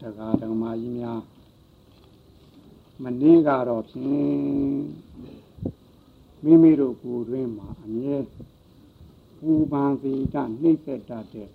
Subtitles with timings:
[0.00, 1.20] တရားဓမ္မကြီးများ
[3.02, 4.06] မနေ့ကတော့ဖြင့်
[6.44, 8.16] မိမိတို့ကိုယ်တွင်မှာအမြဲ
[9.38, 11.48] ပူပန်စေတနှိမ့်ဆက်တတ်တဲ့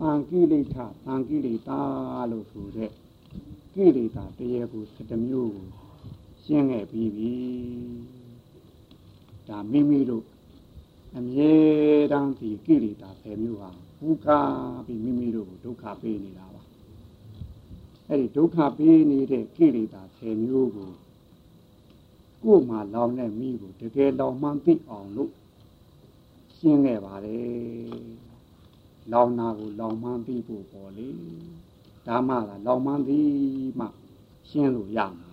[0.00, 1.80] တန်ကိလေသာတန်ကိလေသာ
[2.30, 2.92] လို့ဆိုတဲ့
[3.74, 5.66] ကိလေသာတရေကို7မျိုးကို
[6.44, 7.32] ရှင်းခဲ့ပြီးပြီ
[9.48, 10.24] ဒါမိမိတို့
[11.16, 11.52] အမြဲ
[12.12, 13.70] တမ်းဒီကိလေသာ10မျိုးဟာ
[14.00, 14.40] ဘုခါ
[14.86, 16.53] ပြီးမိမိတို့ကိုဒုက္ခပေးနေတာပါ
[18.08, 20.90] အဲ့ဒီဒုက္ခပေးနေတဲ့ကိလေသာ10မျိုးကို
[22.42, 25.32] ကိုယ်မှာလောင်တဲ့မိကိုတကယ်လောင်မှန်းသိအောင်လို့
[26.56, 28.24] ရှင်းခဲ့ပါတယ်
[29.12, 31.08] လောင်နာကိုလောင်မှန်းသိဖို့ပေါ့လေ
[32.06, 33.18] ဒါမှသာလောင်မှန်းသိ
[33.78, 33.86] မှ
[34.50, 35.32] ရှင်းလို့ရမှာ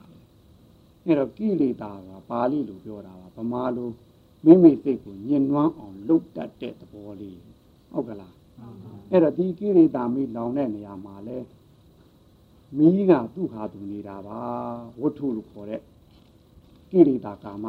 [1.05, 3.89] အဲ့တော့ကိလေသာကပါဠိလိုပြောတာပါဗမာလို
[4.45, 7.39] မိမိစိတ်ကိုညှဉ်းနှွမ်းအောင်လုပ်တတ်တဲ့သဘောလေး
[7.91, 8.35] ဟုတ်ကလား
[9.11, 11.37] အဲ့တော့ဒီကိလေသာမိလောင်တဲ့နေရာမှာလဲ
[12.77, 14.39] မီးကသူ့ဟာသူနေတာပါ
[15.01, 15.81] ဝတ္ထုလို့ခေါ်တဲ့
[16.91, 17.65] ကိလေသာကာမ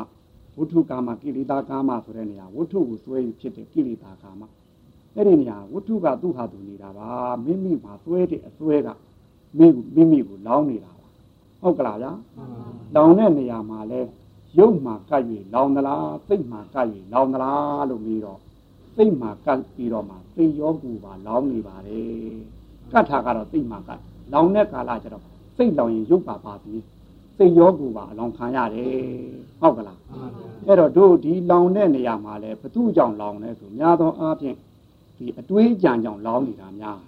[0.58, 4.42] ဝတ္ထုကာမကိလေသာကာမဆိုတဲ့နေရာဝတ္ထုကိုစွဲဖြစ်တဲ့ကိလေသာကာမ
[5.14, 7.08] အဲ့ဒီနေရာဝတ္ထုကသူ့ဟာသူနေတာပါ
[7.44, 8.88] မိမိမှာစွဲတဲ့အစွဲက
[9.58, 11.08] မိမိမိကိုလောင်းနေတာပါ
[11.60, 12.12] ဟုတ်ကလားဗျာ
[12.94, 14.00] လောင်တဲ့နေရာမှာလဲ
[14.58, 15.22] ရုပ်မှာကပ်၍
[15.54, 18.40] လောင်သလားစိတ်မှာကပ်၍လောင်သလားလို့ပြီးတော့
[18.96, 22.08] စိတ်မှာကပ်ပြီးတော့မှစိတ်ရောကူပါလောင်နေပါတယ်
[22.92, 24.00] ကတ်ထာကတော့စိတ်မှာကပ်
[24.32, 25.24] လောင်တဲ့ကာလကျတော့
[25.56, 26.82] စိတ်လောင်ရင်ရုပ်ပါပါပြီး
[27.36, 28.90] စိတ်ရောကူပါအလောင်ခံရတယ်
[29.60, 29.98] ဟုတ်ကလား
[30.66, 34.56] အဲ့တော့တို့ဒီလောင်တဲ့နေရာမှာလဲဘသူကြောင့်လောင်လဲဆိုများသောအားဖြင့်
[35.16, 36.98] ဒီအတွေးကြံကြောင့်လောင်နေတာများ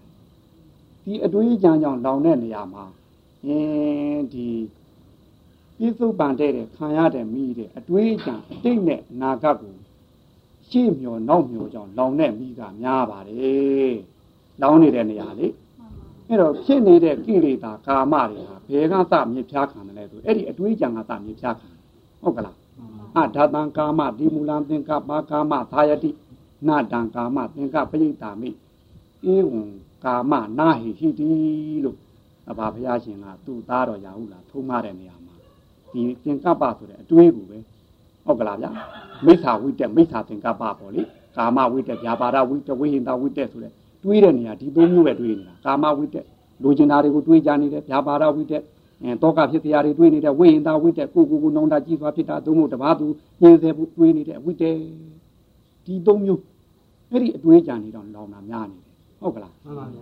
[1.05, 2.85] ဒီအတွေးကြံကြောင့်လောင်တဲ့နေရာမှာ
[3.45, 4.49] အင်းဒီ
[5.79, 9.75] ပြစ္ဆုတ်ပန်တဲ့ခံရတဲ့မိတဲ့အတွေးကြံအတိတ်နဲ့အနာဂတ်ကို
[10.71, 13.95] ရှေ့မျောနောက်မျောကြောင့်လောင်တဲ့မိကများပါတယ်
[14.63, 15.47] လောင်နေတဲ့နေရာလေ
[16.29, 21.69] အဲ့တော့ဖြစ်နေတဲ့ကိလေသာကာမတွေဟာဘယ်ကစမြစ်ဖြားခံတယ်လဲဆိုအဲ့ဒီအတွေးကြံကစမြစ်ဖြားခံ
[22.23, 22.57] ဟုတ်ကလား
[23.17, 26.11] အဒါတံကာမဒီမူလံသင်္ကပ္ပကာမသာယတိ
[26.69, 28.51] နာတံကာမသင်္ကပ္ပယိတာမိ
[29.35, 29.63] ဧဝံ
[30.05, 31.29] ကာမနာဟိဟိတိ
[31.85, 31.99] လို့
[32.51, 35.35] အဘဘုရားရှင်ကသူ့သားတော်ရာဟုလာထုံးမတဲ့နေရာမှာ
[35.93, 37.59] ဒီသင်္ကပ္ပဆိုတဲ့အတွေးကိုပဲ
[38.25, 38.71] ဟုတ်ကလားဗျာ
[39.25, 41.03] မိစ္ဆာဝိတက်မိစ္ဆာသင်္ကပ္ပပေါ့လေ
[41.37, 43.73] ကာမဝိတက်ဗျာပါဒဝိတက်ဝိဟိန္တဝိတက်ဆိုတဲ့
[44.05, 46.27] တွေးတဲ့နေရာဒီသုံးမျိုးပဲတွေးနေတာကာမဝိတက်
[46.63, 48.63] လိုချင်တာတွေကိုတွေးကြနေတယ်ဗျာပါဒဝိတက်
[49.03, 53.07] အဲတောကဖြစ်တရားတွေတွေးနေတဲ့ဝိဟိန္တဝိတက်ကိုကိုကိုနောင်တာကြီးစွာဖြစ်တာသုံးဖို့တပါးသူ
[53.41, 54.77] ညင်စေဖို့တွေးနေတဲ့ဝိတက်
[55.85, 56.43] ဒီသုံးမျိုး
[57.11, 59.55] အဲ့ဒီအတွေးကြနေတော့လောင်တာများနေတယ်ဟုတ်ကလား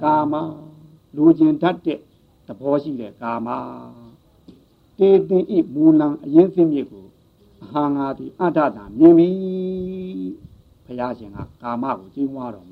[0.03, 0.35] ကာမ
[1.17, 1.99] လိုချင်တတ်တဲ့
[2.47, 3.49] သဘောရှိတဲ့ကာမ
[4.99, 7.05] တေတင်ဤမူလံအရင်စင်းမြစ်ကို
[7.65, 9.29] အဟာငါသည်အတ္တတာမြင်ပြီ
[10.85, 12.71] ဘုရားရှင်ကကာမကိုကြီးမွားတော်မ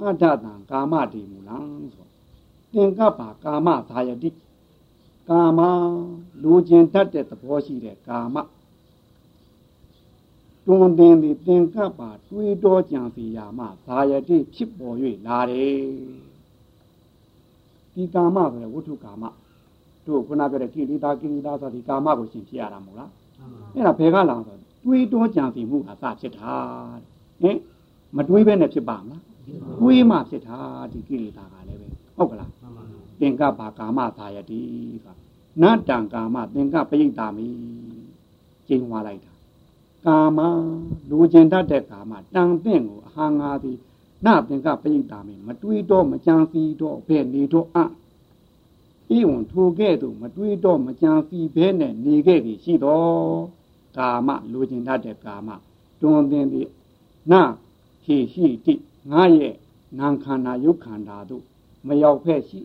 [0.00, 1.58] အတ္တတံကာမတိမူလံ
[1.94, 2.06] ဆို
[2.72, 4.30] သင်္ကပ္ပကာမသာယတိ
[5.28, 5.60] ကာမ
[6.42, 8.36] လိုချင်တတ်တဲ့သဘောရှိတဲ့ကာမ
[10.66, 14.96] တွင်တင်သည်သင်္ကပ္ပတွေးတောကြံစီရာမှသာယတိဖြစ်ပေါ်၍
[15.26, 15.78] လာတယ်
[17.94, 19.24] ဒီကာမဆိုတဲ့ဝိထုကာမ
[20.06, 23.10] တို့ခုနပြောတဲ့ကိလေသာကိလေသာဆိုဒီကာမကိုရှင်ဖြစ်ရတာမဟုတ်လား
[23.74, 26.54] အဲ့ဒါဘယ်ကလာဆိုတွေးတောကြံစီမှုအစဖြစ်တာ
[27.42, 27.58] ဟင်
[28.16, 29.22] မတွေးဘဲနဲ့ဖြစ်ပါမလား
[29.80, 30.58] တွေးမှဖြစ်တာ
[30.92, 32.50] ဒီကိလေသာကလည်းပဲဟုတ်ကလား
[33.20, 34.60] သင်္ကပ္ပကာမသာယတိ
[35.04, 35.24] ဆိုတာ
[35.62, 37.46] နတံကာမသင်္ကပ္ပယိတာမိ
[38.66, 39.32] ကျင်းသွားလိုက်တာ
[40.06, 40.38] ကာမ
[41.10, 43.78] လူကျင်တတ်တဲ့ကာမတန်သင့်ကိုအဟာငါသည်
[44.24, 47.80] နသင်္ကပ္ပယိတာမိမတွေးတော့မကြံစီတော့ဘယ်နေတော့အ
[49.16, 53.42] ဤဝန်ထိုကဲ့သို့မတွေးတော့မကြံစီဘဲနဲ့နေခဲ့ပြီရှိတော့
[53.96, 55.48] ကာမလူကျင်တတ်တဲ့ကာမ
[56.00, 56.68] တွင်သင်သည်
[57.30, 57.32] န
[58.04, 58.74] ဟိရှိတိ
[59.12, 59.54] ငါရဲ့
[59.98, 61.44] နာခန္ဓာယုတ်ခန္ဓာတို့
[61.86, 62.60] မရောက်ဖက်ရှိ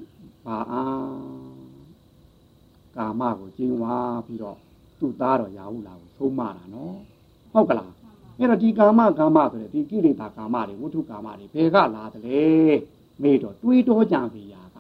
[0.46, 1.70] ပါအား
[2.96, 3.96] ကာမကိုကျင်းဝါ
[4.26, 4.58] ပြီးတော့
[5.00, 6.98] သူ့သားတော်ရာဟုလာကိုသုံးမတာနော်
[7.54, 7.92] ဟုတ်ကလား
[8.38, 12.44] အဲ့တော့ဒီကာမကာမဆိုတဲ့ဒီကိလေသာကာမတွေဝိထုကာမတွေဘယ်ကလာတယ်လဲ
[13.22, 14.78] မေးတော့တွေးတောကြံစီရာက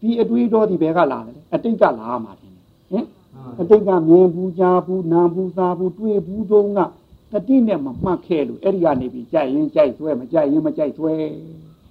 [0.00, 2.54] ဒီအတွေးတောဒီဘယ်ကလာတယ်အတိတ်ကလာမှာတယ်
[2.90, 3.04] ဟင်
[3.60, 6.80] အတိတ်ကမြင်ဘူးကြားဘူးနားဘူးစားဘူးတွေးဘူးတုံးက
[7.32, 11.12] တတိနဲ့မမှတ်ခဲ့လို့အဲ့ဒီကနေပြီးကြိုက်ရင်ကြိုက်ဆွဲမကြိုက်ရင်မကြိုက်ဆွဲ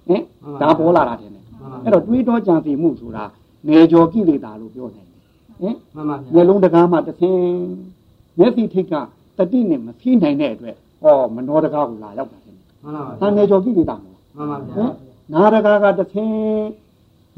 [0.08, 0.22] ဟင်
[0.60, 1.30] ဒါပေါ်လာတာတယ်
[1.84, 3.24] အဲ့တော့တွေးတောကြံစီမှုဆိုတာ
[3.68, 5.04] နေကြောကိလေသာလို့ပြောတယ်
[5.60, 7.40] ဟင်မှန်ပါဗျာမျိုးလုံးတကားမှတစ်ဆင်း
[8.38, 8.94] မျက်စိထိတ်က
[9.38, 14.90] တတိနဲ့မဖြီးနိုင်တဲ့အတွက်ဟောမနောတကားကိုလာရောက်တာတယ်မှန်ပါဗျာ။တန်နေကြောကိလေသာမဟုတ်မှန်ပါဗျာဟင်
[15.32, 16.68] နာတကားကတစ်ဆင်း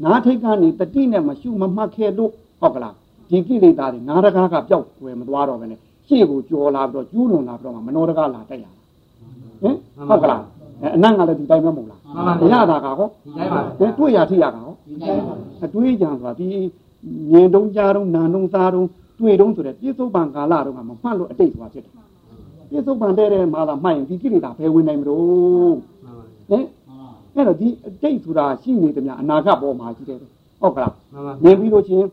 [0.03, 2.31] နာထိတ်ကနေတတိနဲ့မရှုမမှတ်ခဲ့လို့
[2.61, 2.95] ဟုတ်ကလား
[3.29, 8.65] ဒီကိလေသာတွေနာတကားကပျောက်ွယ်မသွားတော့ဘဲနဲ့ ရှေ့ကိုကြော်လာပြီးတော့ကျူးလွန်လာပြီးတော့မှမနောတကားလာတက်ရ
[9.61, 9.75] ဟင်
[10.09, 10.43] ဟုတ်ကလား
[10.95, 14.73] အနတ်ကလည်းဒီတိုင်းပဲမဟုတ်လားမှန်ပါဗျာ။ရတာကဟောဒီတိုင်းပါပဲတွေ့ရထိရကဟော
[15.63, 16.47] အတွေးကြံဆိုတာဒီ
[17.31, 18.87] မြင်တုံးကြားတုံးနာတုံးစားတုံး
[19.19, 21.93] တွေ့တုံးဆိုတဲ့ပြစ္ဆုတ်ပံကာလတုံးကမမှတ်လို့အတိတ်ဆိုတာဖြစ်တယ်
[22.71, 25.75] ပြစ္ဆုတ်ပံတဲ့တဲ့မှာလာမှတ်ရင်ဒီကိလေသာဘယ်ဝင်နိုင်မလို့
[26.49, 26.65] ဟင်
[27.35, 30.93] အဲ့တော့ဒီအတိတ်ဆိုတာရှိနေတယ်များအနာဂတ်ပေါ်မှာရှိတယ်ဟုတ်ကလား
[31.43, 32.05] မြင်ပြီးလို့ချင်း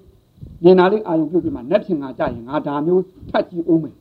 [0.62, 3.94] မြင်တာလေးအာရုံပြုတ်ပြီးမှနက်ဖြင်ငါကြရင်ငါဒါမျိုးထပ်ကြည့်အောင်မယ်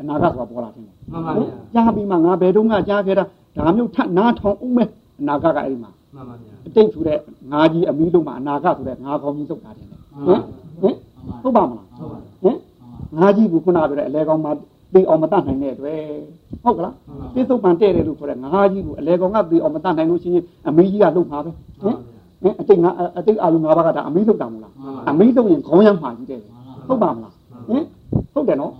[0.00, 1.44] အနာဂတ်ဆိုတာပေါ်လာတယ်မှန်ပါဗျာ
[1.74, 3.24] ကြားပြီးမှငါဘယ်တုန်းကကြားခဲ့တာ
[3.56, 4.88] ဒါမျိုးထပ်နားထောင်အောင်မယ်
[5.20, 7.18] အနာဂတ်ကအဲ့ဒီမှာမှန်ပါဗျာအတိတ်ဆိုတဲ့
[7.52, 10.40] ငါကြီးအမီးလုံးမှာအနာဂတ်ဆိုတဲ့ငါကောင်းကြီးသုတ်တာတယ်ဟင်
[10.82, 10.94] ဟင်
[11.42, 11.86] ဟုတ်ပါမလား
[12.42, 12.56] ဟင်
[13.18, 14.52] ငါကြီးကခုနပြောတဲ့အလဲကောင်းမှာ
[14.94, 16.00] သိအောင်မတတ်နိုင်တဲ့အတွက်
[16.62, 16.94] ဟုတ်ကလား
[17.34, 21.50] ပြစ္ဆုတ်ပံတဲ့တယ်လို့ခေါ်တဲ့ငါးကြီးကိုအလဲကောင်ကသိအောင်မတတ်နိုင်လို့ရှိရင်အမေကြီးကလှုပ်ပါပဲ
[21.82, 21.96] ဟင်
[22.44, 24.72] ဟင်အတိတ်ငါအတိတ်အာလူငါးပါးကဒါအမေလှုပ်တာမဟုတ်လား
[25.10, 26.40] အမေလှုပ်ရင်ခေါင်းရမ်းမှာကြီးတယ်
[26.88, 27.32] ဟုတ်ပါမလား
[27.68, 27.84] ဟင်
[28.34, 28.72] ဟုတ်တယ်နော်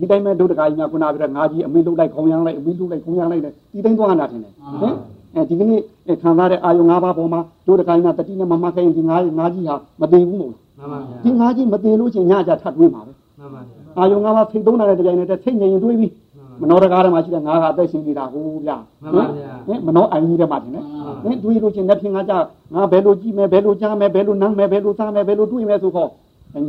[0.00, 4.52] ဒီတိုင်းမဲ့ဒုဒကာကြီးများခုနပြောတဲ့ငါးကြီးအမေလှုပ်လိုက်ခေါင်းရမ်းလိုက်အမေလှုပ်လိုက်ခေါင်းရမ်းလိုက်ဒီတိုင်းသွားတာထင်တယ်
[4.82, 4.94] ဟင်
[5.34, 5.80] အဲဒီကနေ့
[6.22, 16.10] ခံစားတဲ့အာယုံ၅ပါးပေါ်မှာဒုဒကာကြီးများတတိနဲ့မမခိုင်းဒီငါးငါးကြီးဟာမသိဘူးမို့လားမှန်ပါဗျာဒီငါးကြီးမသိလို့ချင်းညကြထပ်တွေးမှာပဲမှန်ပါဗျာအာယုံငါးပါးဖိတ်သုံးတာတဲ့ကြိုင်နဲ့စိတ်ငြိမ်ရင်တွေးပြီး
[16.60, 20.80] မနောတကားထဲမှာရှိတဲ့ငါးကအသက်ရှင်နေတာဟိုဗျာမှန်ပါဗျာဟင်မနောအိုင်ကြီးထဲမှာတင်နေ
[21.24, 22.32] ဟင်တွေးလို့ချင်းလက်ဖြင့်ငါကြ
[22.74, 26.10] ငါဘယ်လိုကြည့်မယ်ဘယ်လိုကြားမယ်ဘယ်လိုနမ်းမယ်ဘယ်လိုစားမယ်ဘယ်လိုတွေးမယ်ဆိုတော့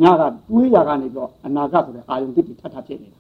[0.02, 3.20] ညကတွေးရကနေပြီးတော့အနာဂတ်ဆိုတဲ့အာယုံတိတိထပ်ထပ်ဖြစ်နေတာ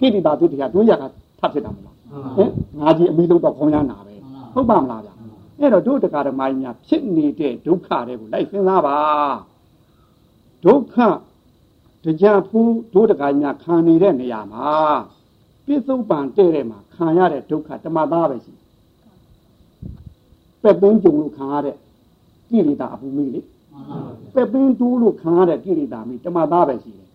[0.00, 1.04] ကိတိတာတိတိကတွေးရက
[1.40, 1.96] ထပ်ဖြစ်တာမလား
[2.36, 2.50] ဟင်
[2.80, 4.14] ငါကြီးအမိလုံးတော့ခေါင်းရနာပဲ
[4.54, 5.14] ဟုတ်ပါမလားဗျာ
[5.60, 8.98] အဲ့တော့ဒုဒကာဓမ္မကြီးများဖြစ်နေတဲ့ဒုက္ခတွေကိုလိုက်စဉ်းစားပါ
[10.64, 10.96] ဒုက္ခ
[12.04, 14.68] တရားဖူးဒုဒကာကြီးများခံနေတဲ့နေရာမှာ
[15.66, 18.54] ပြစ္ဆုတ်ပံတဲ့တဲ့မှာခံရတဲ့ဒုက္ခတမသားပဲရှိ
[20.62, 21.76] ပက်ပင်းကြုံလို့ခံရတဲ့
[22.50, 23.40] ကိလေသာအပူမိလေ
[24.34, 27.08] ပက်ပင်းတူးလို့ခံရတဲ့ကိလေသာမိတမသားပဲရှိတယ်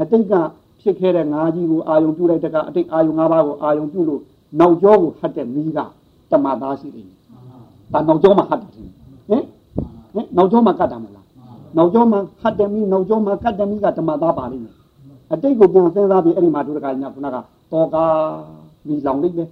[0.00, 0.34] အတိတ်က
[0.80, 4.20] ဖြစ်ခဲ့တဲ့ငါးကြီးကိုအာယုံပြုလိုက်တဲ့ကအတိတ်အာယုံငါးပါးကိုအာယုံပြုလို့
[4.60, 5.78] နောက်ကျောကိုဟတ်တဲ့မိက
[6.30, 7.08] တမသားရှိတယ်
[7.92, 8.90] ဒါနောက်ကျောမှာဟတ်တယ်ဟင်
[10.14, 11.26] ဟင်နောက်ကျောမှာကတ်တာမလား
[11.76, 14.74] နောက်ကျောမှာဟတ်တယ်မိနောက်ကျောမှာကတ်တယ်မိကတမသားပါလိမ့်မယ်
[15.32, 17.36] အတိတ်ကိုပြန်စဉ်းစားပြီးအဲ့ဒီမှာဒုရကညာခုနက
[17.72, 17.96] တောက
[18.86, 19.48] မိလောင်လိမ့်မယ်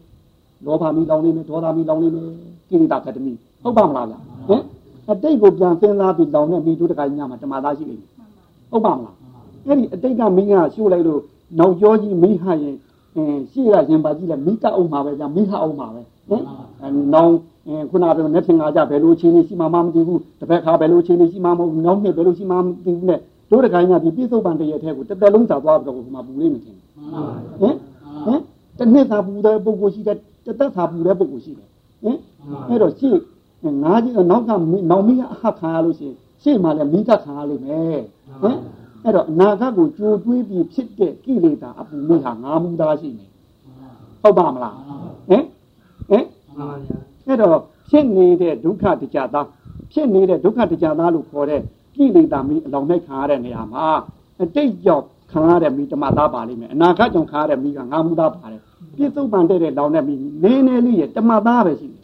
[0.66, 2.26] လောဘမိလောင်လိမ့်မယ်ဒေါသမိလောင်လိမ့်မယ်
[2.68, 3.32] ကိရိတာကတမိ
[3.62, 4.14] ဟုတ်ပါမလားဗျ
[4.48, 4.62] ဟင်
[5.10, 8.10] အတိတ်ကိုပြန်စဉ်းစားပြီးလောင်တဲ့မိဒုရကညာမှာတမသားရှိလိမ့်မယ်
[8.70, 9.14] ဟုတ်ပါမလား
[9.66, 11.20] အဲ့ဒီအတိတ်ကမိကရှို့လိုက်လို့
[11.58, 12.76] နောက်ကျောကြီးမိဟရင်
[13.16, 16.42] အင်းရှေ့ကရင်ပါကြည့်လဲမိကအောင်မှာပဲကြာမိဟအောင်မှာပဲဟင်
[17.14, 17.32] နောင်
[17.90, 23.20] ခုနကပြောနေသင်္ကာကြဘယ်လိုချင်းနေရှိမှမမသိဘူးတစ်ဖက်ခါဘယ်လိုချင်းနေရှိမှမဟုတ်ဘူးနောက်နှစ်ဘယ်လိုရှိမှမသိဘူးနဲ့
[23.50, 26.76] တို့တကိုင်းကဒီပြစ္ဆုတ်ပံတရထဲကိုတစ်သက်လုံးသာသွားပြီးတော့ခုမှပူလိမ့်မယ်ထင်
[27.60, 27.74] ဟင်
[28.26, 28.40] ဟင်
[28.78, 31.68] တစ်နှစ်သာပူတဲ့ပုဂ္ဂိုလ်ရှိတယ်တစ်သက်သာပူတဲ့ပုဂ္ဂိုလ်ရှိတယ်
[32.02, 32.18] ဟင်
[32.68, 33.16] အဲ့တော့ရှေ့
[33.82, 38.00] ငါးကြီးနောက်ကနောက်မိအဟခံရလို့ရှိရင်ရှေ့မှာလည်းမိကခံရလိမ့်မယ်
[38.42, 38.58] ဟင်
[39.04, 43.26] အဲ့တော့အနာဂတ်ကိုကြိုတွေးပြီးဖြစ်တဲ့ကိလေသာအပူမိဟာငါးမူသားရှိနေ
[44.22, 44.76] ဟုတ်ပါမလား
[45.30, 45.44] ဟင်
[46.10, 46.24] ဟင်
[47.26, 47.58] အဲ့တော့
[47.90, 49.46] ဖြစ်နေတဲ့ဒုက္ခတရားသား
[49.92, 51.60] ဖြစ်နေတဲ့ဒုက္ခတရားသားလို့ခေါ်တဲ့
[51.96, 53.86] ကိလေသာမိအလောင်းနဲ့ခံရတဲ့နေရာမှာ
[54.42, 58.60] အတိတ်ကြောင့် ခံရတဲ့မိတမသားပါလိမ့်မယ်အနာဂတ်ကြောင့်ခံရတဲ့မိကငါးမူသားပါတယ်
[58.96, 62.02] ပြစ္ဆုတ်ပန်တဲ့တဲ့လောင်းနဲ့မိနည်းနည်းလေးရဲ့တမသားပဲရှိတယ်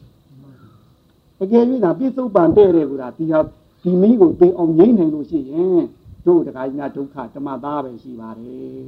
[1.38, 3.40] တကယ်၍သာပြစ္ဆုတ်ပန်တဲ့တဲ့ကူတာဒီဟာ
[3.82, 5.82] ဒီမိကိုသိအောင်ငြိမ့်နိုင်လို့ရှိရင်
[6.26, 8.82] တို့တခါကြီးများဒုက္ခတမသားပဲရှိပါတယ်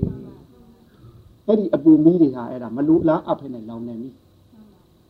[1.46, 4.10] အဲ့ဒီအပူမီးတွေဟာအဲ့ဒါမလူလားအဖက်နဲ့လောင်နေပြီ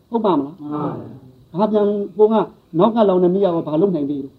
[0.09, 1.22] ဟုတ်ပါမလားဘာပြ
[1.61, 2.35] န်ပုံက
[2.79, 4.35] နောက်ကလောင်နေမိရောဘာလုပ်နိုင်သေးလို့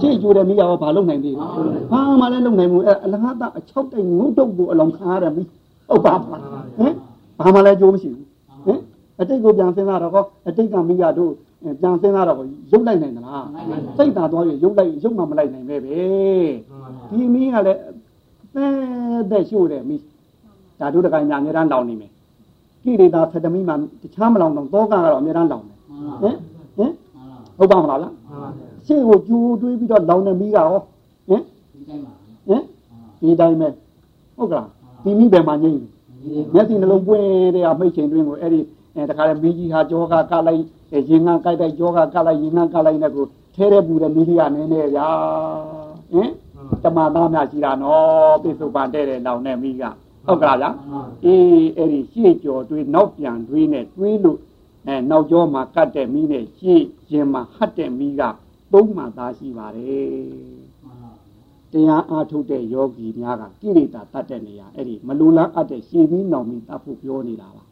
[0.00, 1.48] ရှေ့ကျိုးတဲ့မိရောဘာလုပ်နိုင်သေးလို့
[1.92, 5.42] ဘာမှလည်းလုပ်နိုင်ဘူးအဲ့အလဟတအချောက်တိုင်ငုတ်တုတ်ကိုအလောင်ခါရမိ
[5.88, 6.42] ဟုတ်ပါမလား
[6.78, 6.94] ဟင်
[7.38, 8.26] ဘာမှလည်းကြိုးမရှိဘူး
[8.66, 8.80] ဟင်
[9.20, 11.32] အတိတ်ကိုပြန်စဉ်းစားတော့အတိတ်ကမိရတို့
[11.80, 12.38] ပြန်စဉ်းစားတော့
[12.72, 13.46] ရုပ်လိုက်နိုင်သလား
[13.96, 15.98] စိတ်သာသွားရရုပ်လိုက်ရုပ်မှမလိုက်နိုင်ပဲပဲ
[17.10, 17.80] ဒီမီးကလည်း
[18.56, 18.66] အဲ
[19.30, 20.02] တဲ့ရှို့တယ်မီး
[20.78, 22.10] ဓာတုတကိုင်းညာအများတန်းလောင်နေမယ်
[22.84, 25.71] ကိလေသာဖက်တမီမှတခြားမလောင်တော့တောကကတော့အများတန်းလောင်တယ်
[26.22, 26.36] ဟင်
[26.76, 26.92] ဟင်
[27.58, 28.12] ဟုတ်ပါမလားလား
[28.86, 30.66] ရှေ့ကိုကျူတွေးပြီးတော့လောင်နေမီးကရော
[31.28, 31.42] ဟင်
[32.48, 32.62] ဟင်
[33.20, 33.68] ဒီတိုင်းပဲ
[34.36, 34.68] ဟုတ်ကလား
[35.02, 35.80] ဒီမီးပဲမှငိမ့်
[36.54, 38.60] မျက်စိနှလုံးပွင့်တဲ့အမိတ်ချိန်တွင်းကိုအဲ့ဒီ
[38.94, 40.62] အဲတခါလေမီးကြီးဟာကြောကကလိုက်
[41.10, 45.08] ရင်ငန်းကြိုက်တဲ့ကြောကကလိုက်ရင်ငန်းကလိုက်နဲ့ကိုထဲတဲ့ပူတဲ့မီးကြီးကနည်းနည်းဗျာ
[46.12, 46.30] ဟင်
[46.82, 49.82] တမသားများရှိတာနော်ပိစုပန်တဲ့တဲ့နောင်နဲ့မိက
[50.26, 50.70] ဟုတ်ကလားဗျာ
[51.24, 54.38] အေးအဲ့ဒီရှေ့ကျော်တွေးနောက်ပြန်တွေးနဲ့တွေးလို့
[54.86, 58.22] အဲနောက်ကျောမှာကတ်တဲ့မိနဲ့ရှေ့ရင်မှာဟတ်တဲ့မိက
[58.72, 60.62] သုံးမှသားရှိပါတယ်
[61.72, 67.64] တရားအားထုတ်တဲ့ယောဂီများကကိလေသာတတ်တဲ့နေရာအဲ့ဒီမလူလားအပ်တဲ့ရှည်ပြီးနောင်ပြီးတတ်ဖို့ပြောနေတာပါ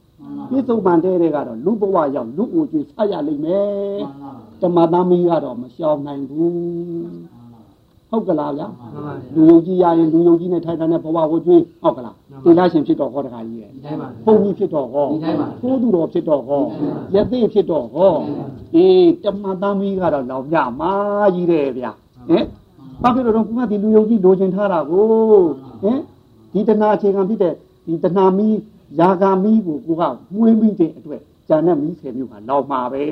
[0.50, 4.00] ပြစ္ဆုတ်ပန်တဲ့တဲ့ကတော့လူဘဝရောက်လူအိုကျွေးဆက်ရလိမ့်မယ်
[4.60, 7.39] တမသမီးကတော့မရှောင်နိုင်ဘူး
[8.10, 8.66] ဟုတ်ကလားဗျာ
[9.34, 13.70] လူယုံကြည်ရရင်လူယုံကြည်နဲ့ထိုင်တဲ့ဘဝကိုကျွေးဟုတ်ကလားတိလာရှင်ဖြစ်တော့ဟောတခါကြီးရဲ့
[14.24, 15.06] ဘုံကြီးဖြစ်တော့ဟော
[15.62, 16.62] သိုးသူတော်ဖြစ်တော့ဟော
[17.14, 18.12] ရသေးဖြစ်တော့ဟော
[18.74, 20.92] အေးတမသမီးကတော့လောင်ပြမာ
[21.34, 22.44] ကြီးတယ်ဗျာဟဟင်
[23.02, 25.04] ဘာဖြစ်လို့တော့ခုမှဒီလူယုံကြည်လိုချင်ထားတာကို
[25.82, 25.98] ဟင်
[26.52, 27.54] ဒီတဏှာအခြေခံဖြစ်တဲ့
[27.86, 28.56] ဒီတဏှာမီး
[28.98, 30.02] ယာဂာမီးကိုကိုက
[30.34, 33.04] မွေးမိတဲ့အတွက်ဂျာနဲ့မီးဆယ်မျိုးကလောက်မှာပဲ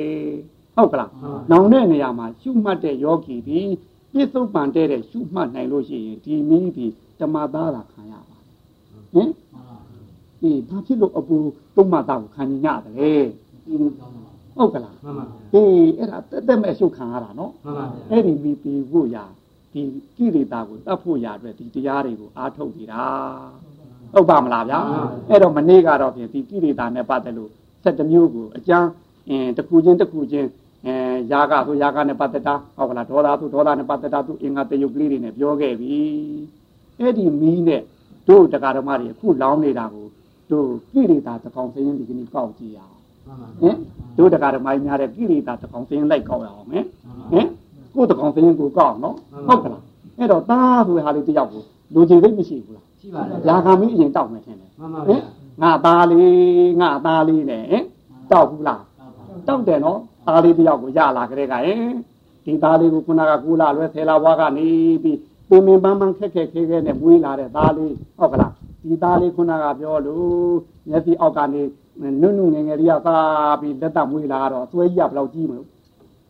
[0.76, 1.11] ဟုတ်ကလား
[1.50, 3.61] နောင်တဲ့နေရာမှာရှုမှတ်တဲ့ယောဂီဒီ
[4.12, 6.87] ပြစ္ဆုတ်ပန်တဲ့တဲ့ရှုမှတ်နိုင်လို့ရှိရင်ဒီမီးဒီ
[7.21, 8.38] ဓမ္မသားလာခံရပါ
[9.15, 9.31] ဟင်
[10.41, 11.37] ဒီဘာဖြစ်လို့အပူ
[11.77, 13.12] တုံးမသားကိုခံညရတယ်လေ
[14.57, 15.25] ဟုတ်ကလားမှန်ပါ
[15.55, 19.25] အေးအဲ့ဒါတက်တက်မဲ့ရှုခံရတာနော်မှန်ပါအဲ့ဒီမီပြီးဖို့ရာ
[19.73, 19.81] ဒီ
[20.17, 23.03] ကိရိတာကိုတတ်ဖို့ရာအတွက်ဒီတရားတွေကိုအားထုတ်နေတာ
[24.12, 24.81] ဟုတ်ပါမလားဗျာ
[25.29, 27.50] အဲ့တော့မနေ့ကတော့ဖြင့်ဒီကိရိတာနဲ့ပတ်သက်လို့
[27.83, 28.88] 7မျိုးကိုအကျမ်း
[29.29, 30.49] အင်းတစ်ခုချင်းတစ်ခုချင်း
[30.87, 30.94] အဲ
[31.30, 35.97] ယာကဆိုယာကနဲ့ပတ်သက်တာဟုတ်ကလားဒေါသဆိုဒေါသနဲ့ပတ်သက်တာသူအင်္ဂါတယုတ်ကလေးတွေနဲ့ပြောခဲ့ပြီ
[37.00, 37.82] အဲ့ဒီမီးနဲ့
[38.28, 40.06] တို့တရားဓမ္မတွေအခုလောင်းနေတာကို
[40.50, 42.94] တို့ကိရိတာသကောင်စင်းဒီကနေ့ကောက်ကြည့်ရအောင်
[43.61, 43.76] ဟင်
[44.18, 46.85] တို့တရားဓမ္မကြီးများတဲ့ကိရိတာသကောင်စင်းလိုက်ကောက်ရအောင်ဟင်
[47.32, 47.47] ဟင်
[47.94, 49.16] ကိုယ်သကောင်စင်းကိုကောက်နော်
[49.49, 49.82] ဟုတ်ကလား
[50.18, 51.62] အဲ့တော့သားဆိုတဲ့ဟာလေးတယောက်ကို
[51.94, 55.18] လူကြီးသိမရှိဘူးလားရှိပါတယ်။ရာဂမီးအရင်တောက်မယ်ထင်တယ်။မှန်ပါဗျာ။
[55.62, 57.85] ငါသားလေးငါသားလေးနဲ့ဟင်
[58.32, 58.80] တောက်ဘူးလား။
[59.49, 61.82] တောက်တယ်နော်။ သားလေးတယောက်ကိုရလာကြတဲ့ကဟင်
[62.44, 64.68] ဒီသားလေးကိုခုနကကူလာလွဲဆယ်လာဘွားကနေ
[65.02, 65.18] ပြီး
[65.49, 68.52] ပင်ပင်ပန်းပန်းခက်ခက်ခဲခဲနဲ့မွေးလာတဲ့သားလေးဟုတ်ကလား။
[68.88, 70.56] ဒီသားလေးခုနကပြောလို့
[70.88, 71.62] မျက်စိအောက်ကနေ
[72.20, 73.18] နုနုငယ်ငယ်လေးကသာ
[73.61, 75.68] ပြီးလက်တမွေးလာတော့အစွဲကြီးကဘယ်လောက်ကြီးမလို့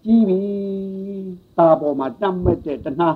[0.05, 0.41] ကြီးပြီ။
[1.59, 3.09] ตาပေါ်မှာတတ်မဲ့တဲ့တဏှာ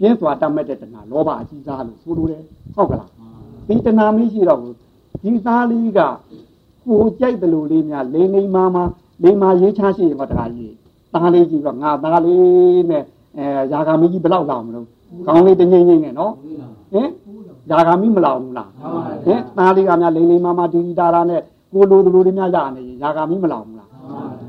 [0.00, 2.42] ပြင်းစွာတတ်မဲ့တဲ့တဏှာလောဘအကြီးစားလို့ဆိုလိုတယ်
[2.74, 3.10] ဟုတ်ကလား
[3.68, 4.74] ဒီတဏှာမရှိတော့ဘူး
[5.22, 6.00] ဒီသားလေးက
[6.84, 10.74] ကိုကြိုက်တယ်လို့လေးများလိမ့်လိမ့်မာမာလိ မ့်မာရေးချရှိရင်တော့တရားကြီး
[11.12, 13.02] သားလေးကြီးတော့ငါသားလေးနဲ့
[13.38, 14.86] အဲယာဂာမီကြီးဘယ်လောက်လောင်မလို့
[15.26, 16.32] ကောင်းလေးတငိမ့်ငိမ့်နဲ့နော်
[16.92, 17.08] ဟင်
[17.70, 18.70] ယာဂာမီမလောင်ဘူးလား
[19.26, 21.40] ဟင်သားလေးကများလိမ့်လိမ့်မာမာဒီဒီတာရာနဲ့
[21.72, 23.88] ကိုလိုလိုလေးများရနေရင်ယာဂာမီမလောင်ဘူးလား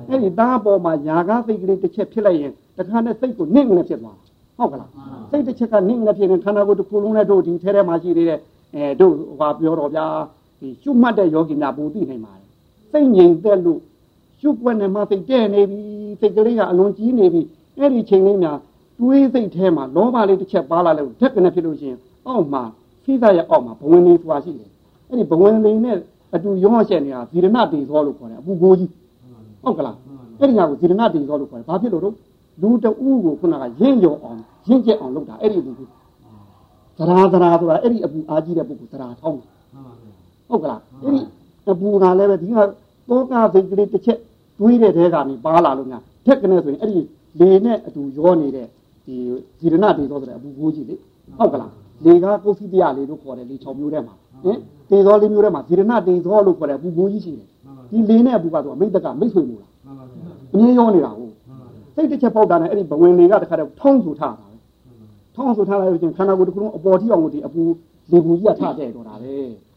[0.09, 4.17] အဲ့ဒီသားပေါ်မှာယာဂစိတ်ကလေးတစ်ချက်ဖြစ်လိုက်ရင်တခါနဲ့စိတ်ကိုနင့်နေဖြစ်သွား
[4.57, 4.89] ဟုတ်ကလား
[5.31, 8.39] စိတ်တစ်ချက်ကနင့်နေဖြစ်နေခန္ဓာကိုယ်တစ်ခုလုံးနဲ့တို့ဒီထဲထဲမှာရှိနေတဲ့
[8.75, 10.05] အဲတို့ဟောပြောတော့ဗျာ
[10.59, 12.47] ဒီရှုမှတ်တဲ့ယောဂီများပူသိနိုင်ပါတယ်
[12.91, 13.79] စိတ်ငြိမ်သက်လို့
[14.41, 15.81] ရှုပွက်နေမှစိတ်တဲ့နေပြီ
[16.19, 17.41] စိတ်ကလေးကအလွန်ကြီးနေပြီ
[17.77, 18.57] အဲ့ဒီချိန်လေးများ
[18.99, 22.63] တွေးစိတ်ထဲမှာလောဘလေးတစ်ချက်ပါလာလို့ဓက်ကနေဖြစ်လို့ရှိရင်အောက်မှာ
[23.03, 24.69] ခိသရဲ့အောက်မှာဘဝင်လေးသွားရှိတယ်
[25.09, 25.97] အဲ့ဒီဘဝင်လေးနဲ့
[26.35, 28.91] အတူရောရှက်နေတာဇီရဏတေသောလို့ခေါ်တယ်အပူကိုကြီး
[29.63, 29.95] ဟုတ်ကလား
[30.39, 32.15] အဲ့ဒီညာကိုဇီရဏတေသောလို့ခေါ်တယ်ဘာဖြစ်လို့တော့
[32.61, 35.87] လူတဦးကိုခုနကရင့်ရောအောင်ရင့်ကျက်အောင်လုပ်တာအဲ့ဒီအပူကို
[36.97, 39.39] သရာသရာဆိုတာအဲ့ဒီအပူအားကြီးတဲ့ပုဂ္ဂိုလ်သရာထောင်း
[40.49, 41.21] ဟုတ်ကလားအဲ့ဒီ
[41.69, 42.59] အပူကလည်းပဲဒီက
[43.09, 44.19] တောကစိတ်ကလေးတစ်ချက်
[44.59, 47.01] တွေးတဲ့တဲကနေပါလာလို့များထက်ကနေဆိုရင်အဲ့ဒီ
[47.39, 48.67] လေနဲ့အတူရောနေတဲ့
[49.05, 49.15] ဒီ
[49.59, 50.95] ဇီရဏတေသောဆိုတဲ့အပူကိုကြီးလေ
[51.37, 51.71] ဟုတ်ကလား
[52.05, 54.57] လေကကိုစီတရားလေးတို့ခေါ်တယ်လေ6မျိုးထဲမှာဟင်
[54.89, 57.47] တေသောလေးမျိုးထဲမှာဇီရဏတေသောလို့ခေါ်တဲ့အပူကိုကြီးရှိတယ်
[57.91, 59.71] ဒီလေနဲ့အပူကတော့အမိတ်တကမိတ်ဆွေလို့လား
[60.53, 61.33] အမြင်ရောနေတာဟုတ်
[61.95, 64.55] စိတ်တစ်ချက်ပေါက်တာနဲ့အဲ့ဒီဘဝင်တွေကတခါတော့ထုံးဆူထားတာပဲ
[65.35, 67.61] ထုံးဆူထားလိုက်လို့ချင်းခန္ဓာကိုယ်တစ်ခုလုံးအပေါ်ထိအောင်ကိုဒီအပူ
[68.11, 69.33] လေဘူးကြီးကထတဲ့တော့တာပဲ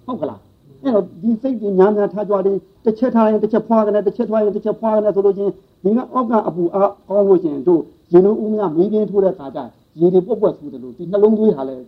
[0.06, 0.40] ဟုတ်ကလား
[0.82, 5.52] အဲ့တော့ဒီစိတ်ကြီးညာညာထားကြတယ်တစ်ချက်ထားရင်တစ်ချက်ဖွာကနေတစ်ချက်ထွားရင်တစ်ချက်ဖွာကနေဆိုလို့ချင်း
[5.84, 7.80] ဒီကအောက်ကအပူအားကောင်းလို့ချင်းတို့
[8.12, 9.60] ရင်တို့ဦးများမင်းပြင်းထိုးတဲ့ခါကျ
[10.00, 11.84] ရေတွေပွက်ပွက်ဆူတယ်လို့ဒီနှလုံးသွေးဟာလည်း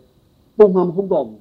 [0.58, 1.40] ပုံမှန်မဟုတ်တော့ဘူး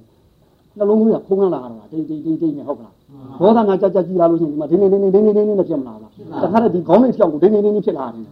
[0.78, 2.94] နှလုံးသွေးကခုံးလာတာတိတ်တိတ်တိတ်တိတ်နဲ့ဟုတ်ကလား
[3.40, 6.10] ဒေါသငါကြကြကြီးလာလို့ရှိရင်ဒီမှာဒင်းနေနေနေနေနေနေဖြစ်မလားလား
[6.42, 8.26] တခါတည်းဒီခေါင်းလေးဖြောက်ကိုဒင်းနေနေနေဖြစ်လာတယ်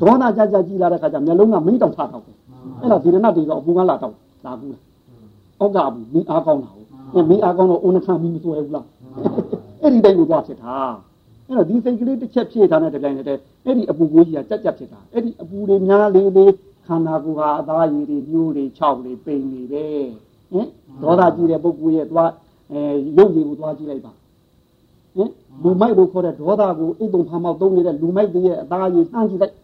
[0.00, 2.36] ဒေါသကြကြကြီးလာတဲ့ခါကျမျက်လုံးကမင်းတောင်ထတော့တယ်
[2.80, 4.14] အဲ့ဒါဒီရဏတေကအပူကလာတော့
[4.44, 4.82] လာဘူးလား
[5.60, 6.81] အောက်ကဘူးမင်းအားကောင်းတာဟုတ်
[7.28, 8.86] မင်းအားကောင်းတော့ဦးနှခမ်းမင်းမစွဲဘူးလား
[9.82, 10.76] အဲ့ဒီတိုင်းကိုသွားဖြစ်တာ
[11.46, 16.52] အဲ့တော့ဒီစိတ်ကလေးတစ်ချက်ဖြည့်ထားတဲ့တိုင်းနဲ့အဲ့ဒီအပူကိုကြီးကကြက်ကြက်ဖြစ်တာအဲ့ဒီအပူတွေများလေးလေး
[16.86, 19.84] ခန္ဓာကိုယ်ဟာအသားရည်တွေညှိုးတွေခြောက်တွေပိန်တွေပဲ
[20.52, 20.66] ဟင်
[21.02, 22.30] ဒေါသကြီးတဲ့ပုဂ္ဂိုလ်ရဲ့သွား
[22.72, 22.80] အဲ
[23.16, 24.12] ရုပ်ရည်ကိုသွားကြည့်လိုက်ပါ
[25.16, 25.30] ဟင်
[25.62, 29.54] လူမိုက်လို့ခေါ်တဲ့ဒေါသကိုအိတ်တုံဖာမောက်သုံးနေတဲ့လူမိုက်တွေရဲ့အသားရည်နှမ်းကြည့်လိုက်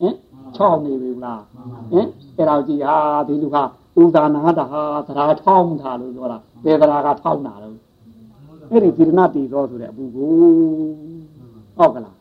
[0.00, 0.14] ဟင်
[0.56, 1.42] ခြောက်နေပြီလား
[1.92, 2.06] ဟင်
[2.36, 2.96] အဲ့ဒါကြည့်ဟာ
[3.28, 3.62] ဒီလူဟာ
[4.02, 7.76] ဥဒါနာတာဟာသရာထောင်းတာလို့ပြောတာ ပေသရာကထောင်းတာလို့
[8.70, 10.32] အဲ့ဒီဒီရဏတီသောဆိုတဲ့အပူကို
[11.78, 12.16] ဟုတ်ကလား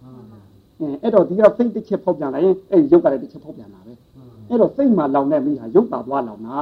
[0.80, 3.94] အဲအဲ့တော့ဒီကစိတ်တစ်ချက်ဖောက်ပြန်လာရင်အဲ့ရုပ်ကလည်းတစ်ချက်ဖောက်ပြန်လာပဲ
[4.50, 6.62] အဲ့တော့စိတ်မှာလောင်တဲ့မိဟာရုပ်ပါသွားလောင်တာ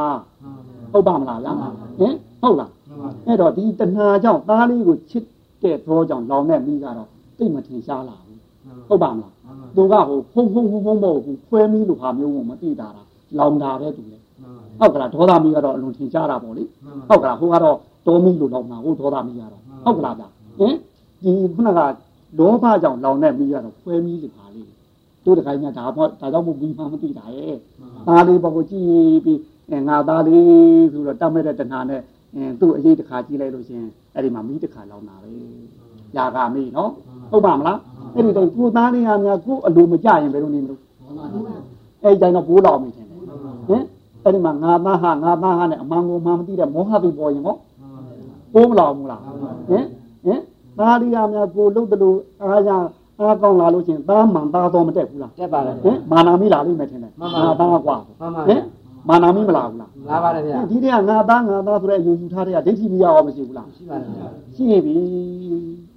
[0.92, 1.54] ဟုတ်ပါမလားဗျာ
[2.00, 2.72] ဟင်ဟုတ်လား
[3.28, 5.26] အဲ့တော့ဒီတဏှာကြောင့်သားလေးကိုချစ်
[5.64, 8.40] တဲ့သောကြောင့်လောင်တဲ့မိကတော့သိမထင်ရှားလာဘူး
[8.88, 9.34] ဟုတ်ပါမလား
[9.76, 13.08] သူကဟိုဖုံဖုံဖုံဖုံမဟုတ်ဘူးခွဲမိလို့ဟာမျိုးကိုမသိတာလား
[13.40, 14.18] လောင်တာပဲသူလေ
[14.80, 16.64] ဟုတ်ကလားဒေါသမီကတော့အလွန်ထင်ရှားတာပေါ့လေ
[17.10, 20.24] ဟုတ်ကလားဟိုကတော့တောမီလို့လောင်တာဟိုဒေါသမီကတော့ဟုတ်ကလားဗျ
[20.60, 20.74] ဟင်
[21.24, 21.80] ဒီခုနက
[22.40, 24.62] လောဘကြောင့်လောင်တဲ့မိကတော့ခွဲမိလို့ပါလေ
[25.26, 27.56] တို့တခိုင်းများဒါပေါ့ဒါကြောင့်မို့ပြီးမှမသိတာရဲ့
[28.08, 29.40] သားလေးပေါ့ကိုကြည့်ပြီး
[29.88, 30.46] ငါသားလေး
[30.94, 32.02] ဆိုတော့တတ်မဲ့တဲ့တဏှာနဲ့
[32.60, 35.32] သူ့အရေးတစ်ခါကြည့်လိုက်လို့ရှင်အဲ့ဒီမှာမိတစ်ခါလောင်တာပဲ
[36.16, 36.92] ຢာကမိနော်
[37.32, 37.80] ဟုတ်ပါမလား
[38.16, 40.82] အဲ့ဒီတော့ကိုသားလေးကများကိုအလိုမကြရင်ဘယ်လိုနေမလို့
[42.04, 43.12] အဲ့ဒီတိုင်းတော့ဘိုးတော်မိတယ်ဟ
[43.68, 43.84] ဟင်
[44.26, 47.56] အဲ့ဒီမှာငါသားဟာငါသားဟာနဲ့အမှန်ကိုမှမသိတဲ့မောဟတိပေါ်ရင်ဟော
[48.54, 49.22] ပိုးမလာဘူးလား
[49.70, 49.86] ဟင်
[50.26, 50.40] ဟင်
[50.78, 52.70] သားရီယာများကိုလုတ်တယ်လို့အားရ
[53.20, 57.96] အားကောင်းလာလို့ချင်းသားမှန်သားတော်မတက်ဘူးလားတက်ပါလေဟင်မာနာမိလာလိမ့်မယ်ထင်တယ်ငါသားကွာ
[58.50, 58.62] ဟင်
[59.10, 64.96] မာနာမိမလာဘူးလားလာပါတယ်ဗျာဒီတည်းကငါသားငါသားဆိုတဲ့အယူယူထားတဲ့ကဒိဋ္ဌိမိရအောင်မရှိဘူးလားရှိပါတယ်ဗျာရှိပြီ